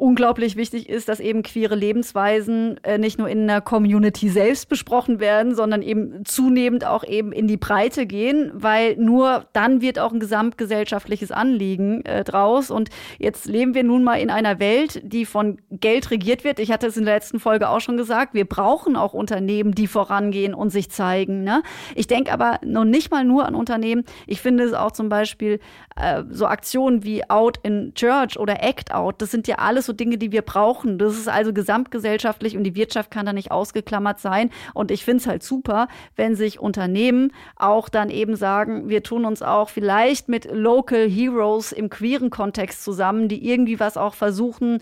unglaublich 0.00 0.56
wichtig 0.56 0.88
ist, 0.88 1.10
dass 1.10 1.20
eben 1.20 1.42
queere 1.42 1.74
Lebensweisen 1.74 2.82
äh, 2.84 2.96
nicht 2.96 3.18
nur 3.18 3.28
in 3.28 3.46
der 3.46 3.60
Community 3.60 4.30
selbst 4.30 4.70
besprochen 4.70 5.20
werden, 5.20 5.54
sondern 5.54 5.82
eben 5.82 6.24
zunehmend 6.24 6.86
auch 6.86 7.04
eben 7.04 7.32
in 7.32 7.46
die 7.46 7.58
Breite 7.58 8.06
gehen, 8.06 8.50
weil 8.54 8.96
nur 8.96 9.44
dann 9.52 9.82
wird 9.82 9.98
auch 9.98 10.12
ein 10.12 10.18
gesamtgesellschaftliches 10.18 11.30
Anliegen 11.30 12.02
äh, 12.06 12.24
draus. 12.24 12.70
Und 12.70 12.88
jetzt 13.18 13.44
leben 13.44 13.74
wir 13.74 13.84
nun 13.84 14.02
mal 14.02 14.16
in 14.16 14.30
einer 14.30 14.58
Welt, 14.58 15.02
die 15.04 15.26
von 15.26 15.58
Geld 15.70 16.10
regiert 16.10 16.44
wird. 16.44 16.60
Ich 16.60 16.72
hatte 16.72 16.86
es 16.86 16.96
in 16.96 17.04
der 17.04 17.14
letzten 17.14 17.38
Folge 17.38 17.68
auch 17.68 17.80
schon 17.80 17.98
gesagt, 17.98 18.32
wir 18.32 18.46
brauchen 18.46 18.96
auch 18.96 19.12
Unternehmen, 19.12 19.72
die 19.72 19.86
vorangehen 19.86 20.54
und 20.54 20.70
sich 20.70 20.90
zeigen. 20.90 21.44
Ne? 21.44 21.62
Ich 21.94 22.06
denke 22.06 22.32
aber 22.32 22.58
noch 22.64 22.84
nicht 22.84 23.10
mal 23.10 23.24
nur 23.24 23.44
an 23.44 23.54
Unternehmen. 23.54 24.04
Ich 24.26 24.40
finde 24.40 24.64
es 24.64 24.72
auch 24.72 24.92
zum 24.92 25.10
Beispiel 25.10 25.60
äh, 25.96 26.22
so 26.30 26.46
Aktionen 26.46 27.04
wie 27.04 27.28
Out 27.28 27.58
in 27.62 27.92
Church 27.94 28.38
oder 28.38 28.62
Act 28.62 28.94
Out, 28.94 29.20
das 29.20 29.30
sind 29.30 29.46
ja 29.46 29.56
alles 29.56 29.89
so 29.90 29.94
Dinge, 29.94 30.18
die 30.18 30.30
wir 30.30 30.42
brauchen. 30.42 30.98
Das 30.98 31.16
ist 31.16 31.28
also 31.28 31.52
gesamtgesellschaftlich 31.52 32.56
und 32.56 32.62
die 32.62 32.76
Wirtschaft 32.76 33.10
kann 33.10 33.26
da 33.26 33.32
nicht 33.32 33.50
ausgeklammert 33.50 34.20
sein. 34.20 34.50
Und 34.72 34.92
ich 34.92 35.04
finde 35.04 35.18
es 35.18 35.26
halt 35.26 35.42
super, 35.42 35.88
wenn 36.14 36.36
sich 36.36 36.60
Unternehmen 36.60 37.32
auch 37.56 37.88
dann 37.88 38.08
eben 38.08 38.36
sagen, 38.36 38.88
wir 38.88 39.02
tun 39.02 39.24
uns 39.24 39.42
auch 39.42 39.68
vielleicht 39.68 40.28
mit 40.28 40.48
Local 40.52 41.08
Heroes 41.08 41.72
im 41.72 41.90
queeren 41.90 42.30
Kontext 42.30 42.84
zusammen, 42.84 43.28
die 43.28 43.48
irgendwie 43.48 43.80
was 43.80 43.96
auch 43.96 44.14
versuchen, 44.14 44.78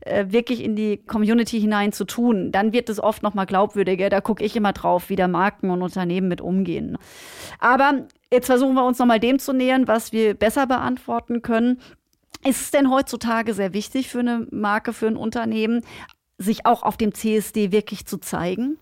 äh, 0.00 0.26
wirklich 0.28 0.62
in 0.62 0.76
die 0.76 0.98
Community 0.98 1.58
hinein 1.58 1.92
zu 1.92 2.04
tun. 2.04 2.52
Dann 2.52 2.74
wird 2.74 2.90
es 2.90 3.02
oft 3.02 3.22
noch 3.22 3.32
mal 3.32 3.46
glaubwürdiger. 3.46 4.10
Da 4.10 4.20
gucke 4.20 4.44
ich 4.44 4.56
immer 4.56 4.74
drauf, 4.74 5.08
wie 5.08 5.16
da 5.16 5.26
Marken 5.26 5.70
und 5.70 5.80
Unternehmen 5.80 6.28
mit 6.28 6.42
umgehen. 6.42 6.98
Aber 7.58 8.06
jetzt 8.30 8.46
versuchen 8.46 8.74
wir 8.74 8.84
uns 8.84 8.98
noch 8.98 9.06
mal 9.06 9.20
dem 9.20 9.38
zu 9.38 9.54
nähern, 9.54 9.88
was 9.88 10.12
wir 10.12 10.34
besser 10.34 10.66
beantworten 10.66 11.40
können. 11.40 11.80
Ist 12.44 12.60
es 12.60 12.70
denn 12.70 12.90
heutzutage 12.90 13.54
sehr 13.54 13.72
wichtig 13.72 14.08
für 14.08 14.20
eine 14.20 14.46
Marke, 14.50 14.92
für 14.92 15.06
ein 15.06 15.16
Unternehmen, 15.16 15.84
sich 16.38 16.64
auch 16.64 16.82
auf 16.82 16.96
dem 16.96 17.14
CSD 17.14 17.70
wirklich 17.70 18.06
zu 18.06 18.18
zeigen? 18.18 18.78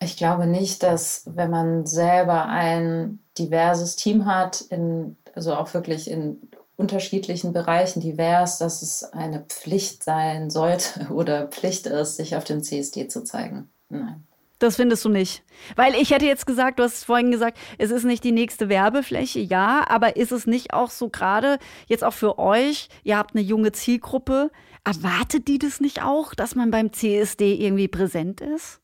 Ich 0.00 0.16
glaube 0.16 0.46
nicht, 0.46 0.82
dass 0.82 1.22
wenn 1.26 1.50
man 1.50 1.86
selber 1.86 2.46
ein 2.46 3.18
diverses 3.38 3.96
Team 3.96 4.26
hat, 4.26 4.60
in, 4.60 5.16
also 5.34 5.54
auch 5.54 5.74
wirklich 5.74 6.10
in 6.10 6.38
unterschiedlichen 6.76 7.52
Bereichen 7.52 8.00
divers, 8.00 8.58
dass 8.58 8.82
es 8.82 9.04
eine 9.04 9.40
Pflicht 9.40 10.04
sein 10.04 10.50
sollte 10.50 11.08
oder 11.12 11.48
Pflicht 11.48 11.86
ist, 11.86 12.16
sich 12.16 12.36
auf 12.36 12.44
dem 12.44 12.62
CSD 12.62 13.08
zu 13.08 13.24
zeigen. 13.24 13.70
Nein. 13.88 14.24
Das 14.58 14.76
findest 14.76 15.04
du 15.04 15.10
nicht. 15.10 15.42
Weil 15.74 15.94
ich 15.94 16.10
hätte 16.10 16.24
jetzt 16.24 16.46
gesagt, 16.46 16.78
du 16.78 16.82
hast 16.82 17.04
vorhin 17.04 17.30
gesagt, 17.30 17.58
es 17.76 17.90
ist 17.90 18.04
nicht 18.04 18.24
die 18.24 18.32
nächste 18.32 18.68
Werbefläche, 18.68 19.40
ja, 19.40 19.84
aber 19.88 20.16
ist 20.16 20.32
es 20.32 20.46
nicht 20.46 20.72
auch 20.72 20.90
so 20.90 21.10
gerade 21.10 21.58
jetzt 21.86 22.04
auch 22.04 22.14
für 22.14 22.38
euch, 22.38 22.88
ihr 23.04 23.18
habt 23.18 23.34
eine 23.34 23.44
junge 23.44 23.72
Zielgruppe, 23.72 24.50
erwartet 24.84 25.48
die 25.48 25.58
das 25.58 25.80
nicht 25.80 26.02
auch, 26.02 26.34
dass 26.34 26.54
man 26.54 26.70
beim 26.70 26.92
CSD 26.92 27.54
irgendwie 27.54 27.88
präsent 27.88 28.40
ist? 28.40 28.80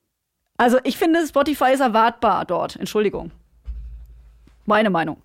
Also 0.58 0.78
ich 0.84 0.98
finde, 0.98 1.26
Spotify 1.26 1.72
ist 1.72 1.80
erwartbar 1.80 2.44
dort. 2.44 2.76
Entschuldigung. 2.76 3.30
Meine 4.66 4.90
Meinung. 4.90 5.16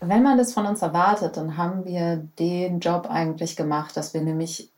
Wenn 0.00 0.22
man 0.22 0.38
das 0.38 0.52
von 0.52 0.66
uns 0.66 0.82
erwartet, 0.82 1.36
dann 1.36 1.56
haben 1.56 1.84
wir 1.84 2.28
den 2.38 2.78
Job 2.78 3.08
eigentlich 3.10 3.56
gemacht, 3.56 3.96
dass 3.96 4.14
wir 4.14 4.20
nämlich 4.20 4.70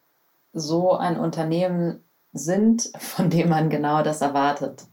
so 0.53 0.95
ein 0.97 1.19
Unternehmen 1.19 2.03
sind, 2.33 2.91
von 2.99 3.29
dem 3.29 3.49
man 3.51 3.69
genau 3.69 4.03
das 4.03 4.21
erwartet. 4.21 4.85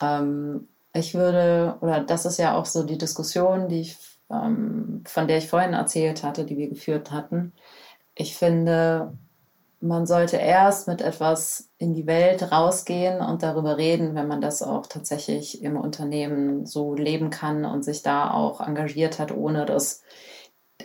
Ähm, 0.00 0.68
ich 0.92 1.14
würde, 1.14 1.76
oder 1.80 2.00
das 2.00 2.24
ist 2.24 2.38
ja 2.38 2.56
auch 2.56 2.66
so 2.66 2.84
die 2.84 2.98
Diskussion, 2.98 3.68
die 3.68 3.80
ich, 3.80 3.98
ähm, 4.30 5.02
von 5.06 5.26
der 5.28 5.38
ich 5.38 5.48
vorhin 5.48 5.74
erzählt 5.74 6.22
hatte, 6.22 6.44
die 6.44 6.56
wir 6.56 6.68
geführt 6.68 7.10
hatten. 7.10 7.52
Ich 8.14 8.36
finde, 8.36 9.12
man 9.80 10.06
sollte 10.06 10.38
erst 10.38 10.88
mit 10.88 11.02
etwas 11.02 11.68
in 11.78 11.94
die 11.94 12.06
Welt 12.06 12.50
rausgehen 12.50 13.20
und 13.20 13.42
darüber 13.42 13.76
reden, 13.76 14.14
wenn 14.14 14.28
man 14.28 14.40
das 14.40 14.62
auch 14.62 14.86
tatsächlich 14.86 15.62
im 15.62 15.76
Unternehmen 15.76 16.64
so 16.64 16.94
leben 16.94 17.30
kann 17.30 17.64
und 17.64 17.84
sich 17.84 18.02
da 18.02 18.30
auch 18.30 18.60
engagiert 18.60 19.18
hat, 19.18 19.30
ohne 19.30 19.66
das 19.66 20.02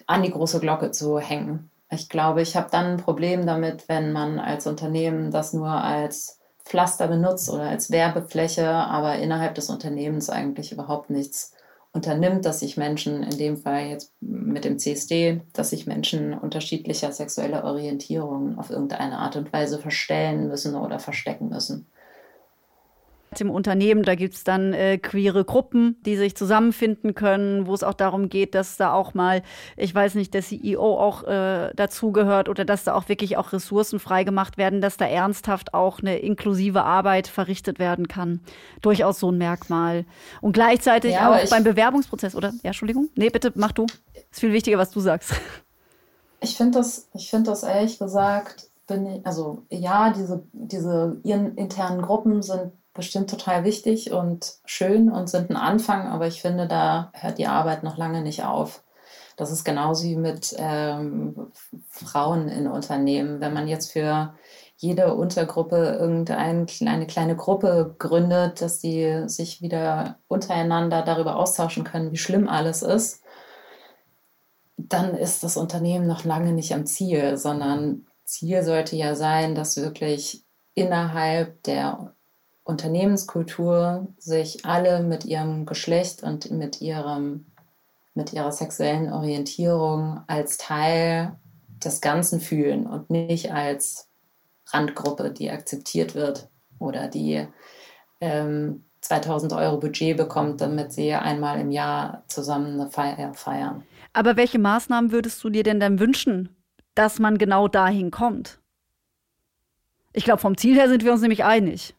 an 0.06 0.24
die 0.24 0.32
große 0.32 0.60
Glocke 0.60 0.91
zu 0.91 1.19
hängen. 1.19 1.72
Ich 1.91 2.10
glaube, 2.10 2.41
ich 2.41 2.56
habe 2.56 2.69
dann 2.72 2.86
ein 2.86 2.98
Problem 2.98 3.45
damit, 3.45 3.88
wenn 3.88 4.12
man 4.12 4.38
als 4.39 4.67
Unternehmen 4.67 5.32
das 5.32 5.54
nur 5.54 5.69
als 5.69 6.38
Pflaster 6.69 7.08
benutzt 7.08 7.49
oder 7.49 7.63
als 7.63 7.91
Werbefläche, 7.91 8.67
aber 8.67 9.15
innerhalb 9.15 9.55
des 9.55 9.69
Unternehmens 9.69 10.29
eigentlich 10.29 10.71
überhaupt 10.71 11.10
nichts 11.10 11.53
unternimmt, 11.91 12.45
dass 12.45 12.60
sich 12.60 12.77
Menschen, 12.77 13.23
in 13.23 13.38
dem 13.38 13.58
Fall 13.58 13.88
jetzt 13.88 14.13
mit 14.21 14.63
dem 14.63 14.77
CSD, 14.77 15.41
dass 15.51 15.71
sich 15.71 15.88
Menschen 15.88 16.38
unterschiedlicher 16.38 17.12
sexueller 17.12 17.63
Orientierung 17.63 18.60
auf 18.60 18.69
irgendeine 18.69 19.17
Art 19.17 19.36
und 19.36 19.51
Weise 19.51 19.79
verstellen 19.79 20.47
müssen 20.47 20.75
oder 20.75 20.99
verstecken 20.99 21.49
müssen. 21.49 21.88
Im 23.38 23.52
Unternehmen, 23.52 24.04
da 24.04 24.15
gibt's 24.15 24.44
dann 24.44 24.74
äh, 24.74 24.98
queere 24.98 25.46
Gruppen, 25.46 25.98
die 26.06 26.18
sich 26.18 26.36
zusammenfinden 26.36 27.13
können, 27.13 27.68
wo 27.68 27.74
es 27.74 27.84
auch 27.84 27.94
darum 27.94 28.28
geht, 28.30 28.56
dass 28.56 28.78
da 28.78 28.94
auch 28.94 29.13
mal, 29.13 29.44
ich 29.78 29.94
weiß 29.94 30.15
nicht, 30.15 30.34
der 30.34 30.42
CEO 30.42 30.98
auch 30.98 31.24
äh, 31.24 31.72
dazugehört 31.76 32.50
oder 32.50 32.65
dass 32.65 32.84
da 32.84 32.96
auch 32.96 33.08
wirklich 33.08 33.38
auch 33.38 33.54
Ressourcen 33.54 34.00
freigemacht 34.00 34.58
werden, 34.58 34.82
dass 34.82 34.98
da 34.98 35.06
ernsthaft 35.06 35.74
auch 35.74 36.00
eine 36.00 36.18
inklusive 36.18 36.84
Arbeit 36.84 37.28
verrichtet 37.28 37.78
werden 37.78 38.08
kann. 38.08 38.39
Durchaus 38.82 39.20
so 39.20 39.32
ein 39.32 39.38
Merkmal. 39.38 40.06
Und 40.42 40.54
gleichzeitig 40.54 41.13
Ja, 41.13 41.32
auch 41.32 41.50
beim 41.50 41.63
Bewerbungsprozess, 41.63 42.36
oder? 42.36 42.50
Ja, 42.63 42.70
Entschuldigung? 42.70 43.10
Nee, 43.15 43.30
bitte, 43.30 43.52
mach 43.56 43.72
du. 43.72 43.86
Ist 44.32 44.39
viel 44.39 44.54
wichtiger, 44.54 44.78
was 44.78 44.92
du 44.92 45.00
sagst. 45.00 45.34
Ich 46.42 46.56
finde 46.56 46.80
das, 46.80 47.10
ich 47.13 47.30
finde 47.30 47.52
das 47.52 47.63
ehrlich 47.63 48.00
gesagt, 48.00 48.70
bin 48.88 49.06
ich, 49.06 49.26
also 49.26 49.63
ja, 49.70 50.12
diese, 50.12 50.44
diese 50.52 51.20
ihren 51.24 51.56
internen 51.56 52.02
Gruppen 52.02 52.42
sind 52.42 52.74
bestimmt 52.99 53.29
total 53.29 53.63
wichtig 53.63 54.12
und 54.12 54.55
schön 54.65 55.09
und 55.09 55.29
sind 55.29 55.49
ein 55.49 55.55
Anfang, 55.55 56.07
aber 56.07 56.27
ich 56.27 56.41
finde, 56.41 56.67
da 56.67 57.12
hört 57.13 57.38
die 57.38 57.47
Arbeit 57.47 57.83
noch 57.83 57.97
lange 57.97 58.21
nicht 58.21 58.43
auf. 58.45 58.83
Das 59.38 59.51
ist 59.51 59.63
genauso 59.63 60.03
wie 60.03 60.17
mit 60.17 60.53
ähm, 60.57 61.51
Frauen 61.89 62.49
in 62.49 62.67
Unternehmen. 62.67 63.39
Wenn 63.39 63.53
man 63.53 63.67
jetzt 63.69 63.93
für 63.93 64.33
jede 64.75 65.13
Untergruppe 65.13 65.97
irgendeine 65.99 66.65
kleine, 66.65 67.07
kleine 67.07 67.35
Gruppe 67.35 67.95
gründet, 67.99 68.62
dass 68.62 68.79
die 68.79 69.23
sich 69.27 69.62
wieder 69.62 70.19
untereinander 70.27 71.01
darüber 71.03 71.38
austauschen 71.38 71.85
können, 71.85 72.12
wie 72.12 72.17
schlimm 72.17 72.49
alles 72.49 72.81
ist, 72.81 73.23
dann 74.77 75.15
ist 75.15 75.43
das 75.43 75.57
Unternehmen 75.57 76.07
noch 76.07 76.25
lange 76.25 76.53
nicht 76.53 76.73
am 76.73 76.85
Ziel, 76.85 77.38
sondern 77.38 78.07
Ziel 78.25 78.63
sollte 78.63 78.95
ja 78.95 79.15
sein, 79.15 79.55
dass 79.55 79.77
wirklich 79.77 80.43
innerhalb 80.73 81.63
der 81.63 82.13
Unternehmenskultur 82.69 84.08
sich 84.17 84.65
alle 84.65 85.01
mit 85.01 85.25
ihrem 85.25 85.65
Geschlecht 85.65 86.23
und 86.23 86.51
mit 86.51 86.82
ihrem 86.82 87.45
mit 88.15 88.34
ihrer 88.34 88.51
sexuellen 88.51 89.12
Orientierung 89.12 90.21
als 90.27 90.58
Teil 90.58 91.38
des 91.84 92.01
Ganzen 92.01 92.41
fühlen 92.41 92.86
und 92.86 93.10
nicht 93.10 93.51
als 93.51 94.10
Randgruppe, 94.67 95.32
die 95.32 95.49
akzeptiert 95.49 96.15
wird 96.15 96.49
oder 96.79 97.08
die 97.08 97.47
ähm, 98.19 98.84
2000 99.01 99.53
Euro 99.53 99.77
Budget 99.77 100.17
bekommt, 100.17 100.62
damit 100.62 100.91
sie 100.91 101.13
einmal 101.13 101.60
im 101.60 101.71
Jahr 101.71 102.23
zusammen 102.27 102.79
eine 102.79 102.91
Feier 102.91 103.34
feiern. 103.34 103.84
Aber 104.13 104.36
welche 104.36 104.60
Maßnahmen 104.60 105.12
würdest 105.12 105.43
du 105.43 105.49
dir 105.49 105.63
denn 105.63 105.79
dann 105.79 105.99
wünschen, 105.99 106.55
dass 106.95 107.19
man 107.19 107.38
genau 107.38 107.67
dahin 107.67 108.12
kommt? 108.12 108.60
Ich 110.12 110.25
glaube, 110.25 110.41
vom 110.41 110.58
Ziel 110.58 110.75
her 110.75 110.89
sind 110.89 111.03
wir 111.03 111.13
uns 111.13 111.21
nämlich 111.21 111.45
einig. 111.45 111.95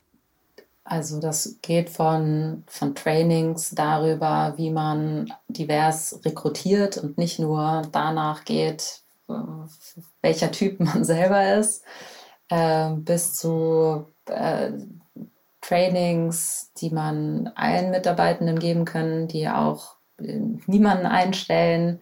Also 0.90 1.20
das 1.20 1.58
geht 1.62 1.88
von, 1.88 2.64
von 2.66 2.96
Trainings 2.96 3.70
darüber, 3.70 4.54
wie 4.56 4.70
man 4.70 5.32
divers 5.46 6.18
rekrutiert 6.24 6.98
und 6.98 7.16
nicht 7.16 7.38
nur 7.38 7.82
danach 7.92 8.44
geht, 8.44 9.02
welcher 10.20 10.50
Typ 10.50 10.80
man 10.80 11.04
selber 11.04 11.54
ist, 11.54 11.84
äh, 12.48 12.90
bis 12.90 13.36
zu 13.36 14.08
äh, 14.26 14.72
Trainings, 15.60 16.72
die 16.78 16.90
man 16.90 17.52
allen 17.54 17.92
Mitarbeitenden 17.92 18.58
geben 18.58 18.84
kann, 18.84 19.28
die 19.28 19.48
auch 19.48 19.94
äh, 20.18 20.40
niemanden 20.66 21.06
einstellen. 21.06 22.00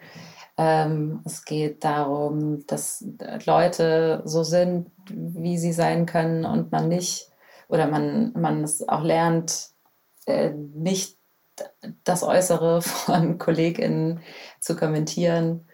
Ähm, 0.57 1.21
es 1.27 1.45
geht 1.45 1.85
darum, 1.85 2.67
dass 2.67 3.05
Leute 3.45 4.23
so 4.25 4.45
sind, 4.45 4.91
wie 5.11 5.59
sie 5.59 5.75
sein 5.75 6.07
können 6.07 6.47
und 6.47 6.73
man 6.73 6.89
nicht 6.89 7.28
oder 7.69 7.87
man, 7.87 8.33
man 8.33 8.65
es 8.65 8.89
auch 8.89 9.03
lernt, 9.03 9.71
äh, 10.27 10.51
nicht 10.51 11.19
das 12.05 12.23
Äußere 12.23 12.83
von 12.83 13.39
KollegInnen 13.39 14.21
zu 14.61 14.77
kommentieren. 14.77 15.69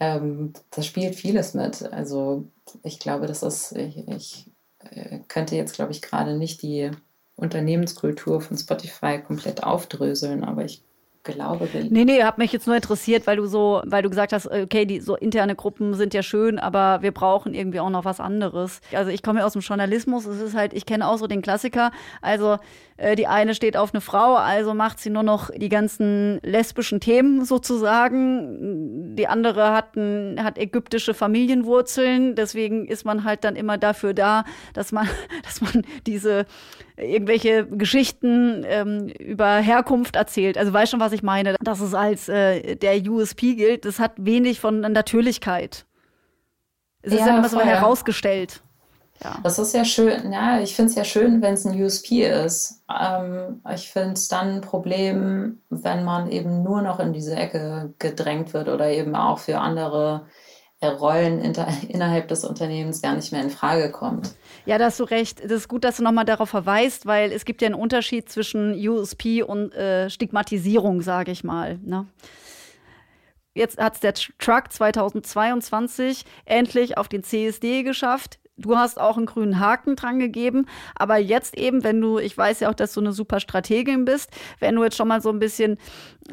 Ähm, 0.00 0.52
das 0.70 0.86
spielt 0.86 1.14
vieles 1.14 1.54
mit. 1.54 1.82
Also 1.92 2.50
ich 2.82 2.98
glaube, 2.98 3.26
das 3.26 3.42
ist, 3.42 3.72
ich, 3.72 4.06
ich 4.08 4.50
äh, 4.78 5.20
könnte 5.28 5.56
jetzt, 5.56 5.74
glaube 5.74 5.92
ich, 5.92 6.02
gerade 6.02 6.36
nicht 6.36 6.62
die 6.62 6.90
Unternehmenskultur 7.36 8.40
von 8.40 8.56
Spotify 8.56 9.20
komplett 9.20 9.62
aufdröseln, 9.62 10.44
aber 10.44 10.64
ich 10.64 10.82
glaube, 11.22 11.68
wir 11.72 11.84
Nee, 11.84 12.04
nee, 12.04 12.22
hat 12.22 12.38
mich 12.38 12.52
jetzt 12.52 12.66
nur 12.66 12.76
interessiert, 12.76 13.26
weil 13.26 13.36
du 13.36 13.46
so, 13.46 13.82
weil 13.84 14.02
du 14.02 14.08
gesagt 14.08 14.32
hast, 14.32 14.46
okay, 14.46 14.86
die 14.86 15.00
so 15.00 15.16
interne 15.16 15.54
Gruppen 15.54 15.94
sind 15.94 16.14
ja 16.14 16.22
schön, 16.22 16.58
aber 16.58 17.02
wir 17.02 17.12
brauchen 17.12 17.54
irgendwie 17.54 17.80
auch 17.80 17.90
noch 17.90 18.04
was 18.04 18.20
anderes. 18.20 18.80
Also 18.92 19.10
ich 19.10 19.22
komme 19.22 19.40
ja 19.40 19.46
aus 19.46 19.52
dem 19.52 19.62
Journalismus, 19.62 20.26
es 20.26 20.40
ist 20.40 20.54
halt, 20.54 20.72
ich 20.72 20.86
kenne 20.86 21.06
auch 21.06 21.18
so 21.18 21.26
den 21.26 21.42
Klassiker, 21.42 21.90
also 22.22 22.58
die 23.16 23.28
eine 23.28 23.54
steht 23.54 23.76
auf 23.76 23.94
eine 23.94 24.00
Frau, 24.00 24.34
also 24.34 24.74
macht 24.74 24.98
sie 24.98 25.10
nur 25.10 25.22
noch 25.22 25.50
die 25.54 25.68
ganzen 25.68 26.40
lesbischen 26.42 26.98
Themen 26.98 27.44
sozusagen. 27.44 29.14
Die 29.14 29.28
andere 29.28 29.72
hat, 29.72 29.94
ein, 29.96 30.42
hat 30.42 30.58
ägyptische 30.58 31.14
Familienwurzeln, 31.14 32.34
deswegen 32.34 32.86
ist 32.86 33.04
man 33.04 33.22
halt 33.22 33.44
dann 33.44 33.54
immer 33.54 33.78
dafür 33.78 34.14
da, 34.14 34.44
dass 34.74 34.90
man, 34.90 35.08
dass 35.44 35.60
man 35.60 35.84
diese 36.06 36.46
irgendwelche 36.96 37.66
Geschichten 37.66 38.64
ähm, 38.66 39.08
über 39.20 39.58
Herkunft 39.58 40.16
erzählt. 40.16 40.58
Also 40.58 40.72
weißt 40.72 40.90
schon, 40.90 41.00
was 41.00 41.12
ich 41.12 41.22
meine, 41.22 41.54
dass 41.62 41.80
es 41.80 41.94
als 41.94 42.28
äh, 42.28 42.74
der 42.74 43.00
USP 43.08 43.54
gilt. 43.54 43.84
Das 43.84 44.00
hat 44.00 44.14
wenig 44.16 44.58
von 44.58 44.80
Natürlichkeit. 44.80 45.86
Es 47.02 47.12
ist 47.12 47.20
Ja, 47.20 47.26
dann 47.26 47.38
immer 47.38 47.48
so 47.48 47.60
herausgestellt. 47.60 48.62
Ja. 49.22 49.38
Das 49.42 49.58
ist 49.58 49.74
ja 49.74 49.84
schön, 49.84 50.32
ja, 50.32 50.60
ich 50.60 50.76
finde 50.76 50.90
es 50.90 50.96
ja 50.96 51.04
schön, 51.04 51.42
wenn 51.42 51.54
es 51.54 51.66
ein 51.66 51.80
USP 51.80 52.24
ist. 52.24 52.82
Ähm, 52.88 53.62
ich 53.74 53.90
finde 53.90 54.12
es 54.12 54.28
dann 54.28 54.56
ein 54.56 54.60
Problem, 54.60 55.60
wenn 55.70 56.04
man 56.04 56.30
eben 56.30 56.62
nur 56.62 56.82
noch 56.82 57.00
in 57.00 57.12
diese 57.12 57.34
Ecke 57.34 57.94
gedrängt 57.98 58.54
wird 58.54 58.68
oder 58.68 58.88
eben 58.90 59.16
auch 59.16 59.38
für 59.38 59.58
andere 59.58 60.26
Rollen 60.82 61.40
innerhalb 61.88 62.28
des 62.28 62.44
Unternehmens 62.44 63.02
gar 63.02 63.14
nicht 63.14 63.32
mehr 63.32 63.42
in 63.42 63.50
Frage 63.50 63.90
kommt. 63.90 64.34
Ja, 64.64 64.78
da 64.78 64.86
hast 64.86 65.00
du 65.00 65.04
recht. 65.04 65.42
Das 65.42 65.52
ist 65.52 65.68
gut, 65.68 65.82
dass 65.82 65.96
du 65.96 66.04
nochmal 66.04 66.24
darauf 66.24 66.50
verweist, 66.50 67.06
weil 67.06 67.32
es 67.32 67.44
gibt 67.44 67.62
ja 67.62 67.66
einen 67.66 67.74
Unterschied 67.74 68.30
zwischen 68.30 68.74
USP 68.74 69.42
und 69.42 69.74
äh, 69.74 70.08
Stigmatisierung, 70.10 71.02
sage 71.02 71.32
ich 71.32 71.42
mal. 71.42 71.78
Ne? 71.84 72.06
Jetzt 73.54 73.78
hat 73.78 73.94
es 73.94 74.00
der 74.00 74.14
Truck 74.14 74.70
2022 74.70 76.24
endlich 76.44 76.96
auf 76.96 77.08
den 77.08 77.24
CSD 77.24 77.82
geschafft. 77.82 78.38
Du 78.58 78.76
hast 78.76 79.00
auch 79.00 79.16
einen 79.16 79.26
grünen 79.26 79.60
Haken 79.60 79.96
dran 79.96 80.18
gegeben. 80.18 80.66
Aber 80.94 81.16
jetzt 81.16 81.56
eben, 81.56 81.84
wenn 81.84 82.00
du, 82.00 82.18
ich 82.18 82.36
weiß 82.36 82.60
ja 82.60 82.70
auch, 82.70 82.74
dass 82.74 82.92
du 82.92 83.00
eine 83.00 83.12
super 83.12 83.40
Strategin 83.40 84.04
bist, 84.04 84.30
wenn 84.58 84.74
du 84.74 84.84
jetzt 84.84 84.96
schon 84.96 85.08
mal 85.08 85.22
so 85.22 85.30
ein 85.30 85.38
bisschen 85.38 85.78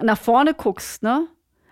nach 0.02 0.18
vorne 0.18 0.54
guckst, 0.54 1.04
ne? 1.04 1.28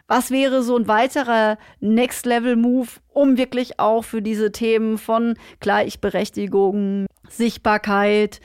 Was 0.07 0.31
wäre 0.31 0.63
so 0.63 0.77
ein 0.77 0.87
weiterer 0.87 1.57
Next-Level-Move, 1.79 2.89
um 3.07 3.37
wirklich 3.37 3.79
auch 3.79 4.03
für 4.03 4.21
diese 4.21 4.51
Themen 4.51 4.97
von 4.97 5.35
Gleichberechtigung, 5.59 7.07
Sichtbarkeit, 7.29 8.41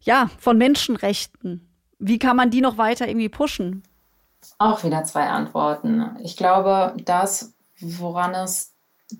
ja, 0.00 0.30
von 0.38 0.58
Menschenrechten, 0.58 1.72
wie 1.98 2.18
kann 2.18 2.36
man 2.36 2.50
die 2.50 2.60
noch 2.60 2.78
weiter 2.78 3.08
irgendwie 3.08 3.28
pushen? 3.28 3.84
Auch 4.58 4.82
wieder 4.84 5.04
zwei 5.04 5.28
Antworten. 5.28 6.16
Ich 6.22 6.36
glaube, 6.36 6.94
das, 7.04 7.54
woran 7.80 8.34
es 8.34 8.71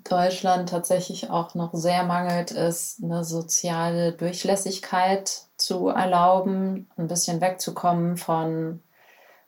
Deutschland 0.03 0.69
tatsächlich 0.69 1.29
auch 1.29 1.55
noch 1.55 1.73
sehr 1.73 2.03
mangelt, 2.03 2.51
ist 2.51 3.03
eine 3.03 3.23
soziale 3.23 4.13
Durchlässigkeit 4.13 5.43
zu 5.57 5.89
erlauben, 5.89 6.89
ein 6.97 7.07
bisschen 7.07 7.41
wegzukommen 7.41 8.17
von 8.17 8.81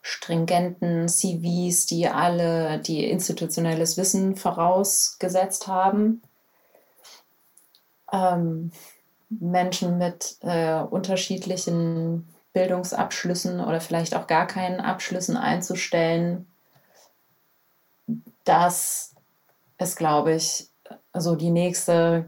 stringenten 0.01 1.07
CVs, 1.07 1.87
die 1.87 2.07
alle, 2.07 2.79
die 2.79 3.09
institutionelles 3.09 3.97
Wissen 3.97 4.35
vorausgesetzt 4.35 5.67
haben. 5.67 6.21
Ähm, 8.11 8.71
Menschen 9.29 9.97
mit 9.97 10.37
äh, 10.41 10.79
unterschiedlichen 10.81 12.27
Bildungsabschlüssen 12.53 13.59
oder 13.59 13.81
vielleicht 13.81 14.15
auch 14.15 14.27
gar 14.27 14.45
keinen 14.45 14.79
Abschlüssen 14.79 15.37
einzustellen, 15.37 16.47
das 18.43 19.14
ist, 19.77 19.97
glaube 19.97 20.33
ich, 20.33 20.69
so 21.13 21.35
die 21.35 21.51
nächste 21.51 22.25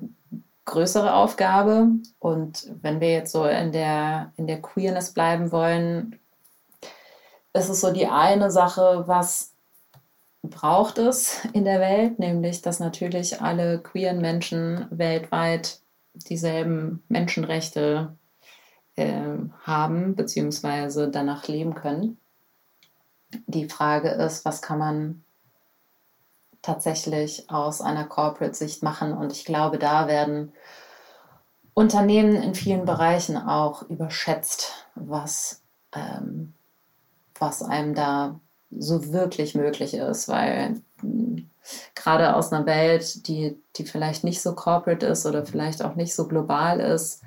größere 0.65 1.13
Aufgabe. 1.13 1.87
Und 2.19 2.71
wenn 2.81 2.99
wir 2.99 3.11
jetzt 3.11 3.31
so 3.31 3.45
in 3.45 3.71
der, 3.71 4.33
in 4.35 4.47
der 4.47 4.61
Queerness 4.61 5.13
bleiben 5.13 5.51
wollen, 5.51 6.19
ist 7.53 7.69
es 7.69 7.81
so 7.81 7.91
die 7.91 8.07
eine 8.07 8.51
Sache, 8.51 9.03
was 9.07 9.53
braucht 10.43 10.97
es 10.97 11.45
in 11.53 11.65
der 11.65 11.79
Welt, 11.79 12.19
nämlich 12.19 12.61
dass 12.61 12.79
natürlich 12.79 13.41
alle 13.41 13.79
queeren 13.79 14.21
Menschen 14.21 14.85
weltweit 14.91 15.81
dieselben 16.13 17.03
Menschenrechte 17.09 18.15
äh, 18.95 19.37
haben 19.63 20.15
beziehungsweise 20.15 21.09
danach 21.09 21.47
leben 21.47 21.75
können. 21.75 22.17
Die 23.45 23.67
Frage 23.67 24.09
ist, 24.09 24.45
was 24.45 24.61
kann 24.61 24.79
man 24.79 25.23
tatsächlich 26.61 27.49
aus 27.49 27.81
einer 27.81 28.05
Corporate-Sicht 28.05 28.83
machen? 28.83 29.13
Und 29.13 29.31
ich 29.31 29.45
glaube, 29.45 29.77
da 29.77 30.07
werden 30.07 30.53
Unternehmen 31.73 32.35
in 32.35 32.55
vielen 32.55 32.85
Bereichen 32.85 33.37
auch 33.37 33.83
überschätzt, 33.83 34.87
was, 34.95 35.61
ähm, 35.93 36.53
was 37.39 37.61
einem 37.61 37.93
da 37.93 38.39
so 38.71 39.13
wirklich 39.13 39.55
möglich 39.55 39.93
ist, 39.93 40.27
weil 40.27 40.81
mh, 41.01 41.43
gerade 41.95 42.35
aus 42.35 42.51
einer 42.51 42.65
Welt, 42.65 43.27
die, 43.27 43.61
die 43.75 43.85
vielleicht 43.85 44.23
nicht 44.23 44.41
so 44.41 44.55
corporate 44.55 45.05
ist 45.05 45.25
oder 45.25 45.45
vielleicht 45.45 45.83
auch 45.83 45.95
nicht 45.95 46.15
so 46.15 46.27
global 46.27 46.79
ist, 46.79 47.21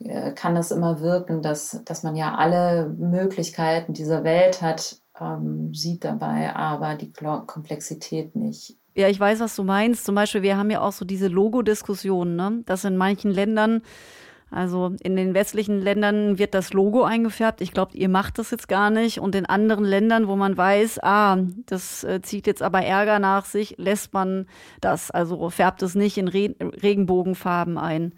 äh, 0.00 0.32
kann 0.32 0.56
es 0.56 0.70
immer 0.70 1.00
wirken, 1.00 1.42
dass, 1.42 1.80
dass 1.84 2.02
man 2.02 2.16
ja 2.16 2.34
alle 2.36 2.88
Möglichkeiten 2.88 3.94
dieser 3.94 4.24
Welt 4.24 4.62
hat, 4.62 4.96
ähm, 5.20 5.74
sieht 5.74 6.04
dabei 6.04 6.54
aber 6.54 6.94
die 6.94 7.12
Komplexität 7.12 8.36
nicht. 8.36 8.76
Ja, 8.94 9.08
ich 9.08 9.20
weiß, 9.20 9.40
was 9.40 9.54
du 9.54 9.62
meinst. 9.62 10.04
Zum 10.04 10.14
Beispiel, 10.14 10.42
wir 10.42 10.56
haben 10.56 10.70
ja 10.70 10.80
auch 10.80 10.92
so 10.92 11.04
diese 11.04 11.28
Logo-Diskussionen, 11.28 12.34
ne? 12.34 12.62
dass 12.66 12.84
in 12.84 12.96
manchen 12.96 13.30
Ländern, 13.30 13.82
also 14.50 14.92
in 15.00 15.14
den 15.14 15.34
westlichen 15.34 15.80
Ländern 15.80 16.38
wird 16.38 16.52
das 16.52 16.72
Logo 16.72 17.04
eingefärbt. 17.04 17.60
Ich 17.60 17.70
glaube, 17.72 17.96
ihr 17.96 18.08
macht 18.08 18.38
das 18.38 18.50
jetzt 18.50 18.66
gar 18.66 18.90
nicht. 18.90 19.20
Und 19.20 19.36
in 19.36 19.46
anderen 19.46 19.84
Ländern, 19.84 20.26
wo 20.26 20.34
man 20.34 20.56
weiß, 20.56 20.98
ah, 21.02 21.36
das 21.66 22.02
äh, 22.02 22.22
zieht 22.22 22.48
jetzt 22.48 22.62
aber 22.62 22.82
Ärger 22.82 23.20
nach 23.20 23.44
sich, 23.44 23.76
lässt 23.78 24.14
man 24.14 24.46
das. 24.80 25.12
Also 25.12 25.48
färbt 25.48 25.82
es 25.82 25.94
nicht 25.94 26.18
in 26.18 26.26
Re 26.26 26.56
Regenbogenfarben 26.60 27.78
ein. 27.78 28.14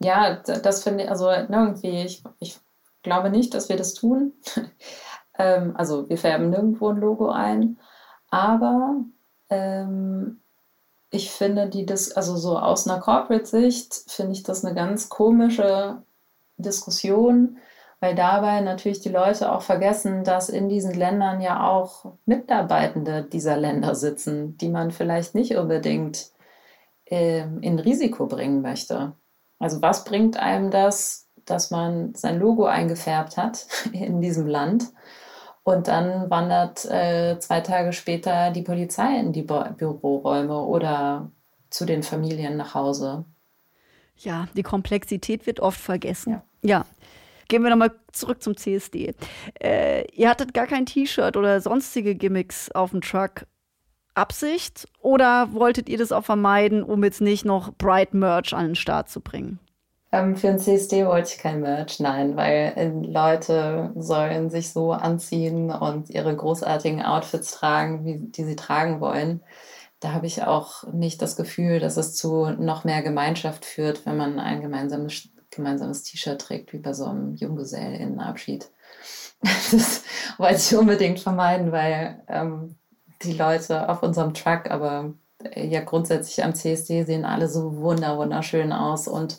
Ja, 0.00 0.42
das 0.42 0.84
finde 0.84 1.04
ich, 1.04 1.10
also 1.10 1.30
irgendwie, 1.30 2.02
ich, 2.02 2.22
ich 2.38 2.58
glaube 3.02 3.30
nicht, 3.30 3.54
dass 3.54 3.68
wir 3.68 3.76
das 3.76 3.94
tun. 3.94 4.32
Ähm, 5.38 5.74
also 5.76 6.08
wir 6.08 6.18
färben 6.18 6.50
nirgendwo 6.50 6.88
ein 6.88 6.98
Logo 6.98 7.30
ein, 7.30 7.78
aber 8.30 8.96
ähm, 9.50 10.40
ich 11.10 11.30
finde 11.30 11.68
die, 11.68 11.86
Dis 11.86 12.12
also 12.12 12.36
so 12.36 12.58
aus 12.58 12.86
einer 12.86 13.00
Corporate-Sicht 13.00 14.04
finde 14.08 14.32
ich 14.32 14.42
das 14.42 14.64
eine 14.64 14.74
ganz 14.74 15.08
komische 15.08 16.02
Diskussion, 16.58 17.58
weil 18.00 18.14
dabei 18.14 18.60
natürlich 18.60 19.00
die 19.00 19.08
Leute 19.08 19.50
auch 19.50 19.62
vergessen, 19.62 20.22
dass 20.22 20.48
in 20.48 20.68
diesen 20.68 20.92
Ländern 20.92 21.40
ja 21.40 21.66
auch 21.68 22.12
Mitarbeitende 22.26 23.22
dieser 23.22 23.56
Länder 23.56 23.94
sitzen, 23.94 24.56
die 24.58 24.68
man 24.68 24.90
vielleicht 24.90 25.34
nicht 25.34 25.56
unbedingt 25.56 26.30
ähm, 27.06 27.60
in 27.62 27.78
Risiko 27.78 28.26
bringen 28.26 28.60
möchte. 28.60 29.14
Also 29.58 29.82
was 29.82 30.04
bringt 30.04 30.36
einem 30.36 30.70
das, 30.70 31.28
dass 31.44 31.70
man 31.70 32.14
sein 32.14 32.38
Logo 32.38 32.66
eingefärbt 32.66 33.36
hat 33.36 33.66
in 33.92 34.20
diesem 34.20 34.46
Land 34.46 34.92
und 35.68 35.86
dann 35.86 36.30
wandert 36.30 36.86
äh, 36.86 37.38
zwei 37.40 37.60
Tage 37.60 37.92
später 37.92 38.50
die 38.52 38.62
Polizei 38.62 39.18
in 39.20 39.32
die 39.32 39.42
Bü 39.42 39.70
Büroräume 39.76 40.62
oder 40.62 41.30
zu 41.68 41.84
den 41.84 42.02
Familien 42.02 42.56
nach 42.56 42.74
Hause? 42.74 43.26
Ja, 44.16 44.48
die 44.56 44.62
Komplexität 44.62 45.46
wird 45.46 45.60
oft 45.60 45.78
vergessen. 45.78 46.40
Ja. 46.62 46.68
ja. 46.78 46.86
Gehen 47.48 47.62
wir 47.62 47.70
nochmal 47.70 47.92
zurück 48.12 48.42
zum 48.42 48.56
CSD. 48.56 49.14
Äh, 49.60 50.10
ihr 50.14 50.30
hattet 50.30 50.54
gar 50.54 50.66
kein 50.66 50.86
T-Shirt 50.86 51.36
oder 51.36 51.60
sonstige 51.60 52.14
Gimmicks 52.14 52.70
auf 52.70 52.90
dem 52.92 53.02
Truck. 53.02 53.46
Absicht 54.14 54.88
oder 55.00 55.52
wolltet 55.52 55.90
ihr 55.90 55.98
das 55.98 56.12
auch 56.12 56.24
vermeiden, 56.24 56.82
um 56.82 57.04
jetzt 57.04 57.20
nicht 57.20 57.44
noch 57.44 57.74
Bright 57.74 58.14
Merch 58.14 58.54
an 58.54 58.68
den 58.68 58.74
Start 58.74 59.10
zu 59.10 59.20
bringen? 59.20 59.60
Ähm, 60.10 60.36
für 60.36 60.48
ein 60.48 60.58
CSD 60.58 61.04
wollte 61.06 61.34
ich 61.34 61.38
kein 61.38 61.60
Merch, 61.60 62.00
nein, 62.00 62.36
weil 62.36 62.72
äh, 62.76 62.88
Leute 62.88 63.92
sollen 63.94 64.48
sich 64.48 64.72
so 64.72 64.92
anziehen 64.92 65.70
und 65.70 66.08
ihre 66.08 66.34
großartigen 66.34 67.02
Outfits 67.02 67.50
tragen, 67.50 68.04
wie, 68.04 68.18
die 68.18 68.44
sie 68.44 68.56
tragen 68.56 69.00
wollen. 69.00 69.42
Da 70.00 70.12
habe 70.12 70.26
ich 70.26 70.42
auch 70.44 70.84
nicht 70.92 71.20
das 71.20 71.36
Gefühl, 71.36 71.80
dass 71.80 71.96
es 71.96 72.14
zu 72.14 72.50
noch 72.50 72.84
mehr 72.84 73.02
Gemeinschaft 73.02 73.64
führt, 73.64 74.06
wenn 74.06 74.16
man 74.16 74.38
ein 74.38 74.62
gemeinsames, 74.62 75.28
gemeinsames 75.50 76.04
T-Shirt 76.04 76.40
trägt, 76.40 76.72
wie 76.72 76.78
bei 76.78 76.92
so 76.94 77.04
einem 77.06 77.34
Junggesellenabschied. 77.34 78.70
Das 79.70 80.02
wollte 80.38 80.56
ich 80.56 80.76
unbedingt 80.76 81.20
vermeiden, 81.20 81.70
weil 81.70 82.20
ähm, 82.26 82.74
die 83.22 83.34
Leute 83.34 83.88
auf 83.88 84.02
unserem 84.02 84.34
Truck, 84.34 84.70
aber 84.70 85.12
äh, 85.44 85.66
ja 85.66 85.80
grundsätzlich 85.80 86.42
am 86.44 86.54
CSD 86.54 87.04
sehen 87.04 87.24
alle 87.24 87.48
so 87.48 87.76
wunder 87.76 88.18
wunderschön 88.18 88.72
aus 88.72 89.06
und 89.06 89.38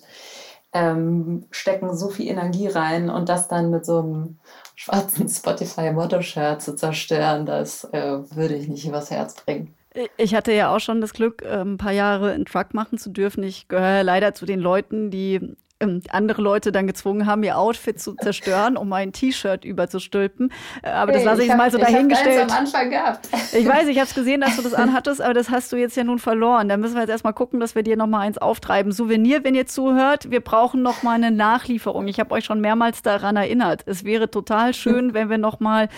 ähm, 0.74 1.46
stecken 1.52 1.96
so 1.96 2.10
viel 2.10 2.28
Energie 2.30 2.68
rein 2.68 3.10
und 3.10 3.30
das 3.30 3.48
dann 3.48 3.70
mit 3.70 3.86
so 3.86 4.00
einem 4.00 4.38
schwarzen 4.76 5.28
Spotify-Motto-Shirt 5.28 6.62
zu 6.62 6.76
zerstören, 6.76 7.46
das 7.46 7.86
äh, 7.86 8.20
würde 8.36 8.56
ich 8.56 8.68
nicht 8.68 8.88
übers 8.88 9.12
Herz 9.12 9.36
bringen. 9.36 9.74
Ich 10.18 10.36
hatte 10.36 10.54
ja 10.54 10.74
auch 10.74 10.80
schon 10.80 11.02
das 11.02 11.14
Glück, 11.14 11.42
äh, 11.42 11.62
ein 11.62 11.78
paar 11.78 11.92
Jahre 11.92 12.32
einen 12.32 12.46
Truck 12.46 12.74
machen 12.74 12.98
zu 12.98 13.10
dürfen. 13.10 13.44
Ich 13.44 13.68
gehöre 13.68 14.04
leider 14.04 14.34
zu 14.34 14.46
den 14.46 14.60
Leuten, 14.60 15.10
die 15.10 15.56
ähm, 15.80 16.02
andere 16.10 16.42
Leute 16.42 16.72
dann 16.72 16.88
gezwungen 16.88 17.26
haben, 17.26 17.44
ihr 17.44 17.58
Outfit 17.58 18.00
zu 18.00 18.16
zerstören, 18.16 18.78
um 18.78 18.92
ein 18.94 19.14
T-Shirt 19.14 19.64
überzustülpen. 19.64 20.52
Äh, 20.82 20.90
Aber 20.90 21.12
das 21.12 21.24
lasse 21.24 21.44
ich, 21.44 21.56
mal 21.56 21.72
so 21.72 21.78
dahingestellt. 21.78 22.52
am 22.52 22.58
Anfang 22.58 22.90
gehabt. 22.90 23.30
Ich 23.54 23.68
weiß, 23.68 23.88
ich 23.88 23.98
habe 23.98 24.08
es 24.08 24.14
gesehen, 24.14 24.42
dass 24.42 24.56
du 24.56 24.62
das 24.62 24.74
anhattest, 24.76 25.22
aber 25.22 25.34
das 25.34 25.50
hast 25.50 25.72
du 25.72 25.78
jetzt 25.78 25.96
ja 25.96 26.04
nun 26.04 26.20
verloren. 26.20 26.70
Da 26.70 26.78
müssen 26.78 26.96
wir 26.96 27.02
jetzt 27.02 27.10
erstmal 27.10 27.34
gucken, 27.34 27.60
dass 27.60 27.76
wir 27.76 27.84
dir 27.84 27.98
noch 27.98 28.08
mal 28.08 28.20
eins 28.20 28.38
auftreiben. 28.38 28.92
Souvenir, 28.92 29.44
wenn 29.44 29.56
ihr 29.56 29.68
zuhört, 29.68 30.32
wir 30.32 30.42
brauchen 30.42 30.82
noch 30.82 31.04
mal 31.04 31.14
eine 31.14 31.32
Nachlieferung. 31.32 32.08
Ich 32.08 32.20
habe 32.20 32.32
euch 32.36 32.46
schon 32.46 32.60
mehrmals 32.62 33.02
daran 33.02 33.36
erinnert. 33.36 33.84
Es 33.86 34.04
wäre 34.04 34.30
total 34.30 34.74
schön, 34.74 35.14
wenn 35.14 35.30
wir 35.30 35.38
noch 35.38 35.60
mal 35.60 35.90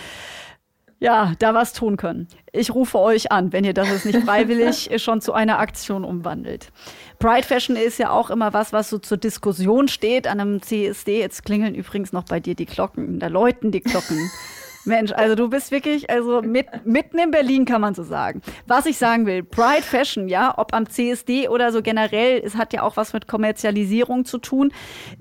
ja, 1.02 1.32
da 1.40 1.52
was 1.52 1.72
tun 1.72 1.96
können. 1.96 2.28
Ich 2.52 2.72
rufe 2.72 2.96
euch 2.96 3.32
an, 3.32 3.52
wenn 3.52 3.64
ihr 3.64 3.74
das 3.74 3.88
jetzt 3.88 4.06
nicht 4.06 4.20
freiwillig 4.24 4.88
schon 5.02 5.20
zu 5.20 5.32
einer 5.32 5.58
Aktion 5.58 6.04
umwandelt. 6.04 6.70
Pride 7.18 7.44
Fashion 7.44 7.74
ist 7.74 7.98
ja 7.98 8.10
auch 8.10 8.30
immer 8.30 8.52
was, 8.52 8.72
was 8.72 8.88
so 8.88 8.98
zur 8.98 9.18
Diskussion 9.18 9.88
steht 9.88 10.28
an 10.28 10.38
einem 10.38 10.62
CSD. 10.62 11.18
Jetzt 11.18 11.44
klingeln 11.44 11.74
übrigens 11.74 12.12
noch 12.12 12.22
bei 12.22 12.38
dir 12.38 12.54
die 12.54 12.66
Glocken, 12.66 13.18
da 13.18 13.26
läuten 13.26 13.72
die 13.72 13.80
Glocken. 13.80 14.30
Mensch, 14.84 15.12
also 15.12 15.34
du 15.34 15.48
bist 15.48 15.70
wirklich, 15.70 16.10
also 16.10 16.42
mit, 16.42 16.66
mitten 16.84 17.18
in 17.18 17.30
Berlin 17.30 17.64
kann 17.64 17.80
man 17.80 17.94
so 17.94 18.02
sagen. 18.02 18.42
Was 18.66 18.86
ich 18.86 18.98
sagen 18.98 19.26
will, 19.26 19.42
Pride 19.42 19.82
Fashion, 19.82 20.28
ja, 20.28 20.54
ob 20.56 20.74
am 20.74 20.88
CSD 20.88 21.48
oder 21.48 21.70
so 21.72 21.82
generell, 21.82 22.42
es 22.44 22.56
hat 22.56 22.72
ja 22.72 22.82
auch 22.82 22.96
was 22.96 23.12
mit 23.12 23.28
Kommerzialisierung 23.28 24.24
zu 24.24 24.38
tun. 24.38 24.72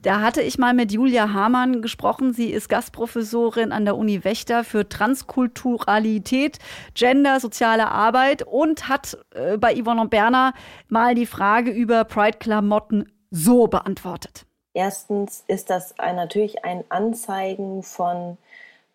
Da 0.02 0.22
hatte 0.22 0.42
ich 0.42 0.58
mal 0.58 0.74
mit 0.74 0.92
Julia 0.92 1.34
Hamann 1.34 1.82
gesprochen. 1.82 2.34
Sie 2.34 2.50
ist 2.50 2.70
Gastprofessorin 2.70 3.72
an 3.72 3.86
der 3.86 3.98
Uni 3.98 4.24
Wächter 4.24 4.64
für 4.64 4.90
Transkulturalität, 4.90 6.58
Gender, 6.96 7.40
soziale 7.40 7.90
Arbeit 7.90 8.44
und 8.44 8.90
hat 8.90 9.18
äh, 9.36 9.58
bei 9.58 9.76
Yvonne 9.76 10.02
und 10.02 10.10
Berner 10.10 10.54
mal 10.88 11.14
die 11.16 11.26
Frage 11.26 11.72
über 11.72 12.04
Pride-Klamotten 12.04 13.12
so 13.30 13.68
beantwortet. 13.68 14.46
Erstens 14.74 15.44
ist 15.48 15.70
das 15.70 16.00
ein, 16.00 16.16
natürlich 16.16 16.64
ein 16.64 16.84
Anzeigen 16.90 17.84
von 17.84 18.38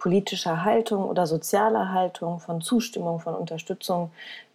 politischer 0.06 0.62
Haltung 0.62 1.02
oder 1.02 1.26
sozialer 1.26 1.90
Haltung, 1.92 2.38
von 2.38 2.60
Zustimmung, 2.60 3.18
von 3.18 3.34
Unterstützung, 3.34 4.12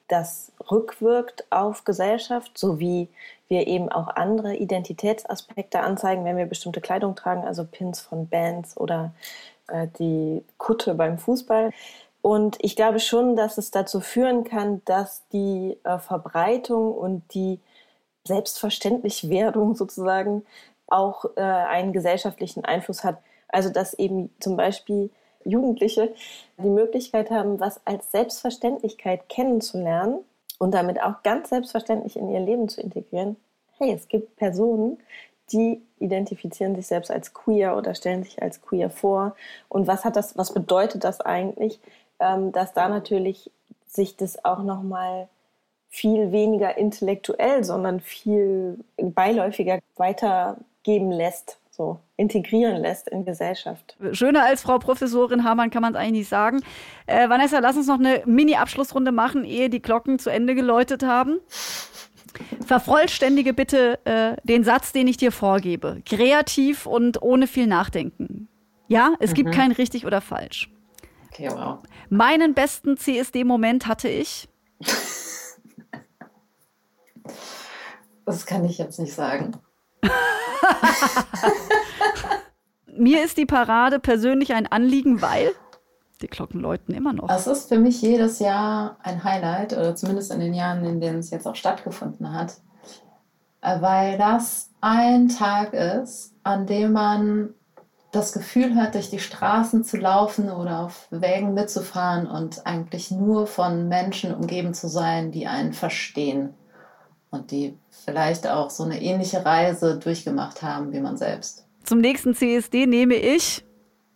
das 0.08 0.54
rückwirkt 0.72 1.44
auf 1.50 1.84
Gesellschaft, 1.84 2.58
sowie 2.58 3.10
wir 3.50 3.68
eben 3.68 3.90
auch 3.90 4.08
andere 4.16 4.56
Identitätsaspekte 4.56 5.82
anzeigen, 5.82 6.24
wenn 6.24 6.38
wir 6.38 6.46
bestimmte 6.46 6.80
Kleidung 6.80 7.18
tragen, 7.18 7.44
also 7.44 7.66
Pins 7.66 8.00
von 8.00 8.30
Bands 8.30 8.78
oder 8.78 9.12
äh, 9.68 9.88
die 10.00 10.42
Kutte 10.58 10.94
beim 10.94 11.18
Fußball. 11.18 11.72
Und 12.22 12.56
ich 12.62 12.78
glaube 12.78 13.02
schon, 13.02 13.36
dass 13.36 13.58
es 13.58 13.72
dazu 13.72 14.00
führen 14.00 14.46
kann, 14.46 14.82
dass 14.86 15.28
die 15.34 15.78
äh, 15.84 16.00
Verbreitung 16.00 16.94
und 16.94 17.24
die 17.34 17.60
Selbstverständlichwerdung 18.24 19.76
sozusagen 19.76 20.46
auch 20.88 21.26
äh, 21.36 21.42
einen 21.42 21.92
gesellschaftlichen 21.92 22.64
Einfluss 22.64 23.04
hat. 23.04 23.18
Also 23.50 23.70
dass 23.70 23.94
eben 23.94 24.34
zum 24.40 24.56
Beispiel 24.56 25.10
Jugendliche 25.46 26.14
die 26.58 26.70
Möglichkeit 26.70 27.32
haben, 27.32 27.60
was 27.60 27.80
als 27.86 28.12
Selbstverständlichkeit 28.12 29.30
kennenzulernen 29.30 30.20
und 30.60 30.74
damit 30.74 31.02
auch 31.02 31.24
ganz 31.24 31.50
selbstverständlich 31.50 32.16
in 32.16 32.30
ihr 32.30 32.40
Leben 32.40 32.70
zu 32.70 32.82
integrieren. 32.82 33.36
Hey, 33.78 33.94
es 33.94 34.08
gibt 34.08 34.36
Personen, 34.36 35.00
die 35.52 35.82
identifizieren 36.00 36.76
sich 36.76 36.88
selbst 36.88 37.12
als 37.12 37.34
queer 37.34 37.76
oder 37.76 37.96
stellen 37.96 38.24
sich 38.24 38.42
als 38.42 38.62
queer 38.62 38.90
vor. 38.90 39.36
Und 39.70 39.88
was 39.88 40.06
hat 40.06 40.16
das, 40.16 40.38
was 40.38 40.54
bedeutet 40.54 41.04
das 41.04 41.20
eigentlich, 41.22 41.80
ähm, 42.20 42.52
dass 42.52 42.74
da 42.74 42.88
natürlich 42.90 43.52
sich 43.88 44.16
das 44.16 44.46
auch 44.46 44.64
nochmal 44.64 45.28
viel 45.90 46.32
weniger 46.32 46.78
intellektuell, 46.78 47.64
sondern 47.64 48.00
viel 48.00 48.80
beiläufiger 48.98 49.80
weitergeben 49.98 51.12
lässt, 51.12 51.60
so 51.72 52.00
integrieren 52.22 52.82
lässt 52.82 53.10
in 53.10 53.26
Gesellschaft. 53.26 53.98
Schöner 54.12 54.46
als 54.46 54.62
Frau 54.62 54.78
Professorin 54.78 55.44
Hamann 55.44 55.72
kann 55.72 55.82
man 55.82 55.94
es 55.94 56.00
eigentlich 56.00 56.12
nicht 56.12 56.30
sagen. 56.30 56.62
Äh, 57.08 57.28
Vanessa, 57.30 57.60
lass 57.60 57.76
uns 57.76 57.88
noch 57.88 58.00
eine 58.00 58.22
Mini-Abschlussrunde 58.26 59.12
machen, 59.12 59.44
ehe 59.44 59.70
die 59.70 59.82
Glocken 59.82 60.20
zu 60.20 60.30
Ende 60.30 60.54
geläutet 60.54 61.04
haben. 61.04 61.40
Vervollständige 62.66 63.54
bitte 63.54 64.00
äh, 64.06 64.36
den 64.44 64.64
Satz, 64.64 64.94
den 64.94 65.08
ich 65.08 65.18
dir 65.18 65.32
vorgebe. 65.32 66.02
Kreativ 66.06 66.86
und 66.86 67.22
ohne 67.22 67.48
viel 67.48 67.68
Nachdenken. 67.68 68.48
Ja, 68.88 69.16
es 69.20 69.34
gibt 69.34 69.52
kein 69.52 69.72
richtig 69.72 70.06
oder 70.06 70.22
falsch. 70.22 70.70
Okay, 71.32 71.50
wow. 71.50 71.80
Meinen 72.10 72.54
besten 72.54 72.98
CSD-Moment 72.98 73.88
hatte 73.88 74.10
ich. 74.10 74.48
Das 78.26 78.46
kann 78.46 78.64
ich 78.66 78.78
jetzt 78.78 79.00
nicht 79.00 79.14
sagen. 79.14 79.54
Mir 82.98 83.24
ist 83.24 83.38
die 83.38 83.46
Parade 83.46 84.00
persönlich 84.00 84.54
ein 84.54 84.68
Anliegen, 84.68 85.22
weil 85.22 85.52
die 86.22 86.28
Glocken 86.28 86.62
läuten 86.62 86.94
immer 86.94 87.14
noch. 87.14 87.30
Es 87.30 87.48
ist 87.48 87.70
für 87.70 87.80
mich 87.80 88.02
jedes 88.02 88.40
Jahr 88.40 88.98
ein 89.02 89.24
Highlight, 89.24 89.74
oder 89.74 89.96
zumindest 89.96 90.32
in 90.32 90.40
den 90.40 90.54
Jahren, 90.54 90.86
in 90.86 91.00
denen 91.00 91.20
es 91.20 91.32
jetzt 91.32 91.48
auch 91.48 91.56
stattgefunden 91.56 92.34
hat, 92.34 92.58
äh, 93.62 93.82
weil 93.82 94.18
das 94.18 94.70
ein 94.82 95.30
Tag 95.30 95.74
ist, 95.74 96.34
an 96.44 96.68
dem 96.68 96.94
man 96.94 97.54
das 98.12 98.34
Gefühl 98.34 98.76
hat, 98.76 98.96
durch 98.96 99.10
die 99.10 99.20
Straßen 99.20 99.84
zu 99.84 99.98
laufen 99.98 100.52
oder 100.52 100.82
auf 100.82 101.08
Wägen 101.12 101.54
mitzufahren 101.54 102.28
und 102.28 102.66
eigentlich 102.66 103.10
nur 103.10 103.48
von 103.48 103.88
Menschen 103.88 104.36
umgeben 104.36 104.74
zu 104.74 104.90
sein, 104.90 105.32
die 105.32 105.48
einen 105.48 105.72
verstehen 105.72 106.54
und 107.32 107.50
die 107.52 107.78
vielleicht 107.90 108.48
auch 108.48 108.70
so 108.70 108.84
eine 108.84 109.02
ähnliche 109.02 109.44
Reise 109.44 109.98
durchgemacht 109.98 110.62
haben 110.62 110.94
wie 110.94 111.00
man 111.00 111.18
selbst. 111.18 111.66
Zum 111.84 112.00
nächsten 112.00 112.36
CSD 112.36 112.86
nehme 112.86 113.16
ich. 113.16 113.66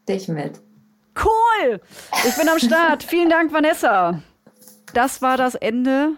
Dich 0.07 0.27
mit. 0.27 0.61
Cool! 1.17 1.81
Ich 2.27 2.35
bin 2.35 2.47
am 2.49 2.59
Start. 2.59 3.03
Vielen 3.07 3.29
Dank, 3.29 3.51
Vanessa. 3.51 4.21
Das 4.93 5.21
war 5.21 5.37
das 5.37 5.55
Ende 5.55 6.11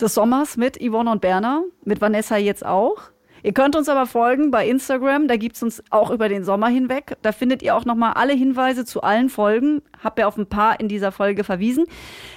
des 0.00 0.14
Sommers 0.14 0.56
mit 0.56 0.78
Yvonne 0.80 1.10
und 1.10 1.20
Berner. 1.20 1.64
Mit 1.84 2.00
Vanessa 2.00 2.36
jetzt 2.36 2.64
auch. 2.64 3.10
Ihr 3.42 3.52
könnt 3.52 3.76
uns 3.76 3.88
aber 3.88 4.06
folgen 4.06 4.50
bei 4.50 4.68
Instagram. 4.68 5.28
Da 5.28 5.36
gibt 5.36 5.56
es 5.56 5.62
uns 5.62 5.82
auch 5.90 6.10
über 6.10 6.28
den 6.28 6.44
Sommer 6.44 6.68
hinweg. 6.68 7.16
Da 7.22 7.32
findet 7.32 7.62
ihr 7.62 7.76
auch 7.76 7.84
nochmal 7.84 8.14
alle 8.14 8.32
Hinweise 8.32 8.84
zu 8.84 9.02
allen 9.02 9.28
Folgen. 9.28 9.82
Hab 10.02 10.18
ja 10.18 10.26
auf 10.26 10.36
ein 10.36 10.46
paar 10.46 10.80
in 10.80 10.88
dieser 10.88 11.12
Folge 11.12 11.44
verwiesen. 11.44 11.86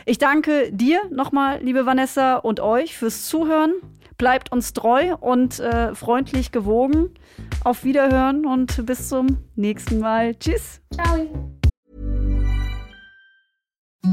Ich 0.06 0.18
danke 0.18 0.72
dir 0.72 1.02
nochmal, 1.10 1.60
liebe 1.62 1.86
Vanessa, 1.86 2.36
und 2.36 2.60
euch 2.60 2.98
fürs 2.98 3.26
Zuhören. 3.26 3.74
Bleibt 4.18 4.52
uns 4.52 4.74
treu 4.74 5.16
und 5.20 5.60
äh, 5.60 5.96
freundlich 5.96 6.52
gewogen. 6.52 7.10
Auf 7.64 7.84
Wiederhören 7.84 8.46
und 8.46 8.86
bis 8.86 9.10
zum 9.10 9.38
nächsten 9.56 10.00
Mal. 10.00 10.36
Tschüss. 10.36 10.80
Ciao. 10.94 11.28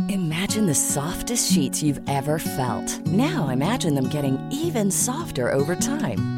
Imagine 0.09 0.66
the 0.66 0.74
softest 0.74 1.53
sheets 1.53 1.83
you've 1.83 2.01
ever 2.09 2.38
felt. 2.38 3.07
Now 3.07 3.48
imagine 3.48 3.94
them 3.94 4.09
getting 4.09 4.38
even 4.51 4.90
softer 4.90 5.53
over 5.53 5.74
time. 5.74 6.38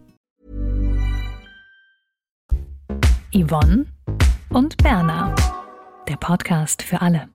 Yvonne 3.33 3.85
und 4.49 4.75
Berna. 4.83 5.33
Der 6.09 6.17
Podcast 6.17 6.83
für 6.83 7.01
alle. 7.01 7.29